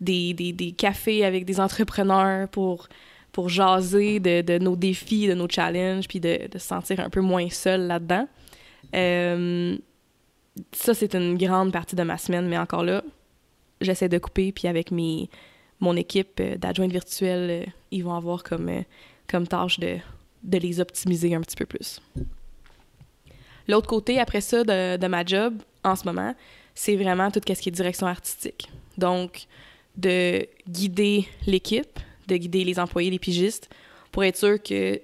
des, 0.00 0.34
des, 0.34 0.52
des 0.52 0.72
cafés 0.72 1.24
avec 1.24 1.46
des 1.46 1.58
entrepreneurs 1.60 2.46
pour, 2.48 2.88
pour 3.32 3.48
jaser 3.48 4.20
de, 4.20 4.42
de, 4.42 4.58
nos 4.58 4.76
défis, 4.76 5.26
de 5.26 5.34
nos 5.34 5.48
challenges, 5.48 6.06
puis 6.06 6.20
de, 6.20 6.46
de 6.46 6.58
se 6.58 6.66
sentir 6.66 7.00
un 7.00 7.08
peu 7.08 7.22
moins 7.22 7.48
seul 7.48 7.86
là-dedans. 7.86 8.28
Euh, 8.94 9.78
ça, 10.72 10.92
c'est 10.92 11.14
une 11.14 11.38
grande 11.38 11.72
partie 11.72 11.96
de 11.96 12.02
ma 12.02 12.18
semaine, 12.18 12.46
mais 12.48 12.58
encore 12.58 12.84
là, 12.84 13.02
j'essaie 13.80 14.10
de 14.10 14.18
couper, 14.18 14.52
puis 14.52 14.68
avec 14.68 14.90
mes, 14.90 15.30
mon 15.80 15.96
équipe 15.96 16.38
euh, 16.38 16.56
d'adjointes 16.56 16.92
virtuelles, 16.92 17.72
ils 17.90 18.04
vont 18.04 18.14
avoir 18.14 18.42
comme, 18.42 18.70
comme 19.26 19.48
tâche 19.48 19.80
de, 19.80 19.96
de 20.42 20.58
les 20.58 20.80
optimiser 20.80 21.34
un 21.34 21.40
petit 21.40 21.56
peu 21.56 21.64
plus. 21.64 22.02
L'autre 23.68 23.88
côté, 23.88 24.20
après 24.20 24.42
ça, 24.42 24.64
de, 24.64 24.98
de 24.98 25.06
ma 25.06 25.24
job, 25.24 25.54
en 25.84 25.96
ce 25.96 26.04
moment, 26.04 26.34
c'est 26.74 26.96
vraiment 26.96 27.30
tout 27.30 27.40
ce 27.46 27.52
qui 27.52 27.68
est 27.68 27.72
direction 27.72 28.06
artistique. 28.06 28.70
Donc, 28.98 29.46
de 29.96 30.46
guider 30.68 31.28
l'équipe, 31.46 31.98
de 32.26 32.36
guider 32.36 32.64
les 32.64 32.78
employés, 32.78 33.10
les 33.10 33.18
pigistes, 33.18 33.68
pour 34.10 34.24
être 34.24 34.36
sûr 34.36 34.62
que 34.62 35.00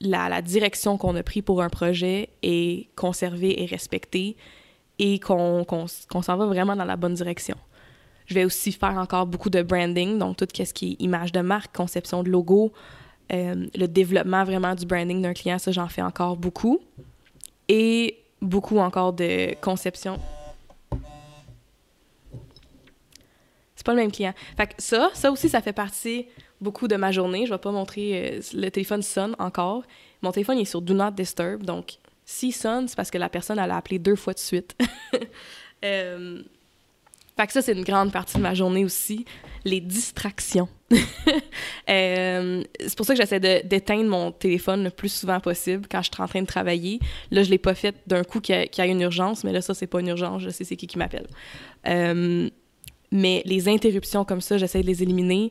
la, 0.00 0.42
direction 0.42 0.96
qu'on 0.98 1.16
a 1.16 1.22
prise 1.22 1.42
pour 1.42 1.62
un 1.62 1.68
projet 1.68 2.28
est 2.42 2.88
conservée 2.94 3.62
et 3.62 3.66
respectée 3.66 4.36
et 4.98 5.18
qu'on 5.18 5.64
s'en 5.86 6.36
va 6.36 6.46
vraiment 6.46 6.76
dans 6.76 6.84
la 6.84 6.96
bonne 6.96 7.14
direction. 7.14 7.56
Je 8.26 8.34
vais 8.34 8.44
aussi 8.44 8.72
faire 8.72 8.96
encore 8.98 9.26
beaucoup 9.26 9.48
de 9.48 9.62
branding, 9.62 10.18
donc 10.18 10.36
tout 10.36 10.46
ce 10.52 10.74
qui 10.74 10.92
est 10.92 11.02
image 11.02 11.32
de 11.32 11.40
marque, 11.40 11.74
conception 11.74 12.22
de 12.22 12.30
logo, 12.30 12.72
euh, 13.32 13.66
le 13.74 13.86
développement 13.86 14.44
vraiment 14.44 14.74
du 14.74 14.86
branding 14.86 15.22
d'un 15.22 15.34
client, 15.34 15.58
ça 15.58 15.72
j'en 15.72 15.88
fais 15.88 16.02
encore 16.02 16.36
beaucoup. 16.36 16.80
Et 17.68 18.18
beaucoup 18.40 18.78
encore 18.78 19.12
de 19.12 19.54
conception. 19.60 20.18
C'est 23.74 23.86
pas 23.86 23.92
le 23.92 24.00
même 24.00 24.12
client. 24.12 24.34
Fait 24.56 24.74
ça, 24.78 25.10
ça 25.14 25.30
aussi, 25.30 25.48
ça 25.48 25.60
fait 25.60 25.72
partie 25.72 26.26
beaucoup 26.60 26.88
de 26.88 26.96
ma 26.96 27.12
journée. 27.12 27.46
Je 27.46 27.52
vais 27.52 27.58
pas 27.58 27.70
montrer. 27.70 28.38
Euh, 28.38 28.40
le 28.54 28.68
téléphone 28.70 29.02
sonne 29.02 29.36
encore. 29.38 29.84
Mon 30.22 30.32
téléphone 30.32 30.58
est 30.58 30.64
sur 30.64 30.82
Do 30.82 30.94
Not 30.94 31.12
Disturb. 31.12 31.62
Donc, 31.62 31.98
s'il 32.24 32.52
sonne, 32.52 32.88
c'est 32.88 32.96
parce 32.96 33.10
que 33.10 33.18
la 33.18 33.28
personne, 33.28 33.58
elle 33.58 33.70
a 33.70 33.76
appelé 33.76 33.98
deux 33.98 34.16
fois 34.16 34.32
de 34.32 34.38
suite. 34.38 34.76
euh, 35.84 36.42
fait 37.38 37.46
que 37.46 37.52
ça, 37.52 37.62
c'est 37.62 37.72
une 37.72 37.84
grande 37.84 38.10
partie 38.10 38.36
de 38.36 38.42
ma 38.42 38.52
journée 38.52 38.84
aussi. 38.84 39.24
Les 39.64 39.80
distractions. 39.80 40.68
Euh, 41.90 42.62
c'est 42.78 42.94
pour 42.94 43.06
ça 43.06 43.14
que 43.14 43.20
j'essaie 43.20 43.40
d'éteindre 43.40 44.10
mon 44.10 44.30
téléphone 44.30 44.84
le 44.84 44.90
plus 44.90 45.08
souvent 45.08 45.40
possible 45.40 45.86
quand 45.90 46.02
je 46.02 46.10
suis 46.12 46.22
en 46.22 46.28
train 46.28 46.42
de 46.42 46.46
travailler. 46.46 47.00
Là, 47.30 47.42
je 47.42 47.48
l'ai 47.48 47.56
pas 47.56 47.74
fait 47.74 47.94
d'un 48.06 48.24
coup 48.24 48.40
qu'il 48.40 48.68
y, 48.76 48.80
a 48.80 48.86
une 48.86 49.00
urgence, 49.00 49.42
mais 49.42 49.52
là, 49.52 49.62
ça, 49.62 49.72
c'est 49.72 49.86
pas 49.86 50.00
une 50.00 50.08
urgence. 50.08 50.42
Je 50.42 50.50
sais 50.50 50.64
c'est 50.64 50.76
qui 50.76 50.86
qui 50.86 50.98
m'appelle. 50.98 51.26
Euh, 51.86 52.50
mais 53.10 53.42
les 53.46 53.70
interruptions 53.70 54.26
comme 54.26 54.42
ça, 54.42 54.58
j'essaie 54.58 54.82
de 54.82 54.86
les 54.86 55.02
éliminer 55.02 55.50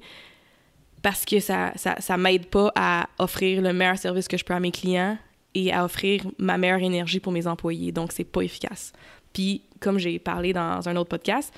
parce 1.01 1.25
que 1.25 1.39
ça, 1.39 1.71
ça, 1.75 1.95
ça 1.99 2.17
m'aide 2.17 2.45
pas 2.45 2.71
à 2.75 3.09
offrir 3.17 3.63
le 3.63 3.73
meilleur 3.73 3.97
service 3.97 4.27
que 4.27 4.37
je 4.37 4.45
peux 4.45 4.53
à 4.53 4.59
mes 4.59 4.71
clients 4.71 5.17
et 5.55 5.73
à 5.73 5.83
offrir 5.83 6.23
ma 6.37 6.59
meilleure 6.59 6.83
énergie 6.83 7.19
pour 7.19 7.33
mes 7.33 7.47
employés. 7.47 7.91
Donc, 7.91 8.11
c'est 8.11 8.25
pas 8.25 8.41
efficace. 8.41 8.93
Puis, 9.33 9.63
comme 9.79 9.97
j'ai 9.97 10.19
parlé 10.19 10.53
dans 10.53 10.87
un 10.87 10.95
autre 10.97 11.09
podcast, 11.09 11.51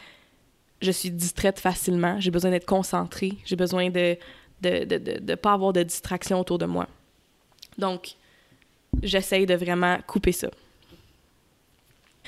je 0.81 0.91
suis 0.91 1.11
distraite 1.11 1.59
facilement. 1.59 2.19
J'ai 2.19 2.31
besoin 2.31 2.51
d'être 2.51 2.65
concentrée. 2.65 3.33
J'ai 3.45 3.55
besoin 3.55 3.89
de 3.89 4.17
ne 4.63 4.85
de, 4.85 4.97
de, 4.97 5.19
de, 5.19 5.35
pas 5.35 5.53
avoir 5.53 5.73
de 5.73 5.83
distraction 5.83 6.39
autour 6.39 6.57
de 6.57 6.65
moi. 6.65 6.87
Donc, 7.77 8.15
j'essaye 9.01 9.45
de 9.45 9.55
vraiment 9.55 9.97
couper 10.05 10.31
ça. 10.31 10.49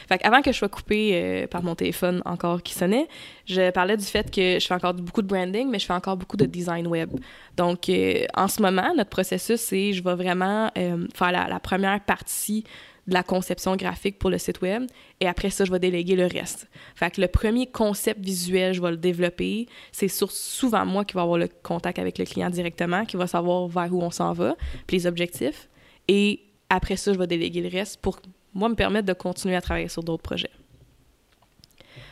Fait 0.07 0.23
avant 0.25 0.41
que 0.41 0.51
je 0.51 0.57
sois 0.57 0.69
coupée 0.69 1.11
euh, 1.13 1.47
par 1.47 1.63
mon 1.63 1.75
téléphone 1.75 2.21
encore 2.25 2.63
qui 2.63 2.73
sonnait, 2.73 3.07
je 3.45 3.69
parlais 3.71 3.97
du 3.97 4.05
fait 4.05 4.31
que 4.31 4.59
je 4.59 4.65
fais 4.65 4.73
encore 4.73 4.93
beaucoup 4.93 5.21
de 5.21 5.27
branding, 5.27 5.69
mais 5.69 5.79
je 5.79 5.85
fais 5.85 5.93
encore 5.93 6.17
beaucoup 6.17 6.37
de 6.37 6.45
design 6.45 6.87
web. 6.87 7.11
Donc, 7.55 7.87
euh, 7.89 8.25
en 8.33 8.47
ce 8.47 8.61
moment, 8.61 8.93
notre 8.95 9.09
processus, 9.09 9.59
c'est 9.61 9.93
je 9.93 10.03
vais 10.03 10.15
vraiment 10.15 10.71
euh, 10.77 11.07
faire 11.13 11.31
la, 11.31 11.59
première 11.59 11.99
partie 12.01 12.63
de 13.11 13.13
la 13.13 13.23
conception 13.23 13.75
graphique 13.75 14.17
pour 14.17 14.29
le 14.29 14.37
site 14.37 14.61
web 14.61 14.83
et 15.19 15.27
après 15.27 15.49
ça, 15.49 15.65
je 15.65 15.71
vais 15.71 15.79
déléguer 15.79 16.15
le 16.15 16.25
reste. 16.25 16.67
Fait 16.95 17.11
que 17.11 17.21
le 17.21 17.27
premier 17.27 17.67
concept 17.67 18.23
visuel, 18.23 18.73
je 18.73 18.81
vais 18.81 18.91
le 18.91 18.97
développer. 18.97 19.67
C'est 19.91 20.07
souvent 20.07 20.85
moi 20.85 21.05
qui 21.05 21.13
va 21.13 21.21
avoir 21.21 21.37
le 21.37 21.49
contact 21.61 21.99
avec 21.99 22.17
le 22.17 22.25
client 22.25 22.49
directement, 22.49 23.05
qui 23.05 23.17
va 23.17 23.27
savoir 23.27 23.67
vers 23.67 23.93
où 23.93 24.01
on 24.01 24.11
s'en 24.11 24.33
va, 24.33 24.55
puis 24.87 24.97
les 24.97 25.07
objectifs. 25.07 25.69
Et 26.07 26.39
après 26.69 26.95
ça, 26.95 27.13
je 27.13 27.19
vais 27.19 27.27
déléguer 27.27 27.61
le 27.61 27.69
reste 27.69 28.01
pour 28.01 28.19
moi, 28.53 28.69
me 28.69 28.75
permettre 28.75 29.07
de 29.07 29.13
continuer 29.13 29.55
à 29.55 29.61
travailler 29.61 29.87
sur 29.87 30.03
d'autres 30.03 30.23
projets. 30.23 30.49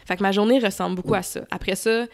Fait 0.05 0.17
que 0.17 0.23
ma 0.23 0.31
journée 0.31 0.59
ressemble 0.59 0.95
beaucoup 0.95 1.15
à 1.15 1.21
ça. 1.21 1.41
Après 1.51 1.75
ça, 1.75 2.05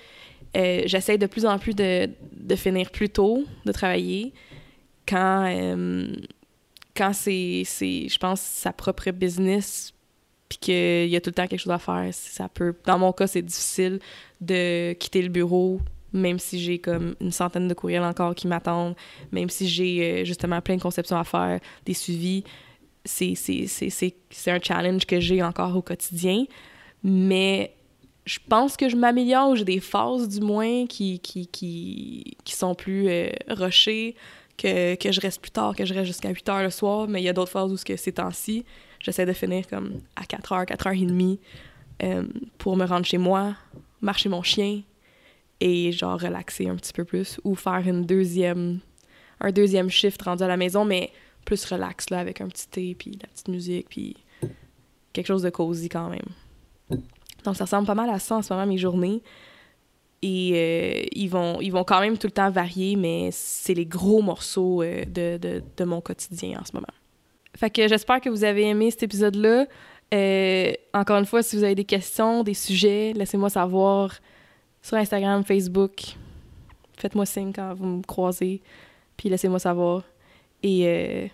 euh, 0.57 0.81
j'essaie 0.85 1.17
de 1.17 1.25
plus 1.25 1.45
en 1.45 1.57
plus 1.57 1.73
de, 1.73 2.09
de, 2.33 2.55
finir 2.55 2.91
plus 2.91 3.09
tôt, 3.09 3.43
de 3.65 3.71
travailler, 3.71 4.33
quand, 5.07 5.45
euh, 5.47 6.07
quand 6.95 7.13
c'est, 7.13 7.63
je 7.65 8.17
pense, 8.17 8.41
sa 8.41 8.71
propre 8.71 9.11
business, 9.11 9.93
puis 10.49 10.57
qu'il 10.59 11.07
y 11.07 11.15
a 11.15 11.21
tout 11.21 11.29
le 11.29 11.33
temps 11.33 11.47
quelque 11.47 11.59
chose 11.59 11.73
à 11.73 11.79
faire. 11.79 12.09
Ça 12.11 12.47
peut, 12.49 12.75
dans 12.85 12.99
mon 12.99 13.11
cas, 13.11 13.27
c'est 13.27 13.41
difficile 13.41 13.99
de 14.41 14.93
quitter 14.93 15.21
le 15.21 15.29
bureau, 15.29 15.79
même 16.13 16.39
si 16.39 16.59
j'ai 16.59 16.79
comme 16.79 17.15
une 17.19 17.31
centaine 17.31 17.67
de 17.67 17.73
courriels 17.73 18.03
encore 18.03 18.35
qui 18.35 18.47
m'attendent, 18.47 18.95
même 19.31 19.49
si 19.49 19.67
j'ai 19.67 20.21
euh, 20.21 20.25
justement 20.25 20.61
plein 20.61 20.77
de 20.77 20.81
conceptions 20.81 21.17
à 21.17 21.23
faire, 21.23 21.59
des 21.85 21.93
suivis 21.93 22.43
c'est 23.05 23.77
un 24.47 24.59
challenge 24.61 25.05
que 25.05 25.19
j'ai 25.19 25.41
encore 25.43 25.75
au 25.75 25.81
quotidien. 25.81 26.45
Mais 27.03 27.75
je 28.25 28.39
pense 28.49 28.75
que 28.75 28.89
je 28.89 28.95
m'améliore. 28.95 29.55
J'ai 29.55 29.65
des 29.65 29.79
phases, 29.79 30.27
du 30.27 30.41
moins, 30.41 30.87
qui, 30.87 31.19
qui, 31.19 31.47
qui, 31.47 32.37
qui 32.43 32.53
sont 32.53 32.75
plus 32.75 33.07
euh, 33.07 33.29
que, 34.57 34.95
que, 34.95 35.11
je 35.11 35.21
reste 35.21 35.41
plus 35.41 35.51
tard, 35.51 35.75
que 35.75 35.85
je 35.85 35.93
reste 35.93 36.07
jusqu'à 36.07 36.29
8 36.29 36.49
heures 36.49 36.63
le 36.63 36.69
soir. 36.69 37.07
Mais 37.07 37.21
il 37.21 37.25
y 37.25 37.29
a 37.29 37.33
d'autres 37.33 37.51
phases 37.51 37.71
où 37.71 37.77
ces 37.77 38.11
temps-ci, 38.11 38.65
j'essaie 38.99 39.25
de 39.25 39.33
finir 39.33 39.67
comme 39.67 40.01
à 40.15 40.25
4 40.25 40.51
heures, 40.51 40.65
4 40.65 40.87
heures 40.87 40.93
et 40.93 41.05
demie 41.05 41.39
euh, 42.03 42.23
pour 42.57 42.75
me 42.77 42.85
rendre 42.85 43.05
chez 43.05 43.17
moi, 43.17 43.55
marcher 44.01 44.29
mon 44.29 44.43
chien 44.43 44.81
et 45.61 45.91
genre 45.91 46.19
relaxer 46.19 46.67
un 46.67 46.75
petit 46.75 46.93
peu 46.93 47.05
plus 47.05 47.39
ou 47.43 47.55
faire 47.55 47.83
une 47.85 48.05
deuxième, 48.05 48.79
un 49.39 49.51
deuxième 49.51 49.89
shift 49.89 50.21
rendu 50.21 50.43
à 50.43 50.47
la 50.47 50.57
maison. 50.57 50.85
Mais 50.85 51.11
plus 51.45 51.63
relax, 51.65 52.09
là, 52.09 52.19
avec 52.19 52.41
un 52.41 52.47
petit 52.47 52.67
thé, 52.67 52.95
puis 52.95 53.11
la 53.21 53.27
petite 53.27 53.47
musique, 53.47 53.87
puis 53.89 54.17
quelque 55.13 55.27
chose 55.27 55.43
de 55.43 55.49
cosy 55.49 55.87
quand 55.89 56.09
même. 56.09 56.99
Donc, 57.43 57.55
ça 57.55 57.65
ressemble 57.65 57.85
pas 57.85 57.95
mal 57.95 58.09
à 58.09 58.19
ça 58.19 58.37
en 58.37 58.41
ce 58.41 58.51
moment, 58.53 58.65
mes 58.65 58.77
journées. 58.77 59.21
Et 60.27 60.53
euh, 60.55 61.05
ils, 61.11 61.27
vont, 61.27 61.61
ils 61.61 61.69
vont 61.69 61.83
quand 61.83 61.99
même 61.99 62.17
tout 62.17 62.25
le 62.25 62.31
temps 62.31 62.49
varier, 62.49 62.95
mais 62.95 63.29
c'est 63.31 63.75
les 63.75 63.85
gros 63.85 64.23
morceaux 64.23 64.81
euh, 64.81 65.05
de, 65.05 65.61
de, 65.77 65.83
mon 65.83 66.01
quotidien 66.01 66.59
en 66.59 66.65
ce 66.65 66.71
moment. 66.73 66.87
Fait 67.55 67.69
que 67.69 67.87
j'espère 67.87 68.21
que 68.21 68.29
vous 68.29 68.43
avez 68.43 68.63
aimé 68.63 68.89
cet 68.89 69.03
épisode-là. 69.03 69.67
Euh, 70.15 70.73
encore 70.95 71.17
une 71.17 71.27
fois, 71.27 71.43
si 71.43 71.55
vous 71.55 71.63
avez 71.63 71.75
des 71.75 71.85
questions, 71.85 72.41
des 72.41 72.55
sujets, 72.55 73.13
laissez-moi 73.13 73.51
savoir 73.51 74.15
sur 74.81 74.97
Instagram, 74.97 75.43
Facebook. 75.43 76.15
Faites-moi 76.97 77.27
signe 77.27 77.53
quand 77.53 77.75
vous 77.75 77.85
me 77.85 78.01
croisez, 78.01 78.63
puis 79.17 79.29
laissez-moi 79.29 79.59
savoir. 79.59 80.01
Et 80.63 81.29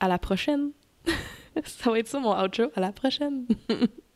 à 0.00 0.08
la 0.08 0.18
prochaine. 0.18 0.70
ça 1.64 1.90
va 1.90 1.98
être 1.98 2.08
ça 2.08 2.18
mon 2.18 2.34
outro. 2.42 2.62
À 2.74 2.80
la 2.80 2.92
prochaine. 2.92 3.44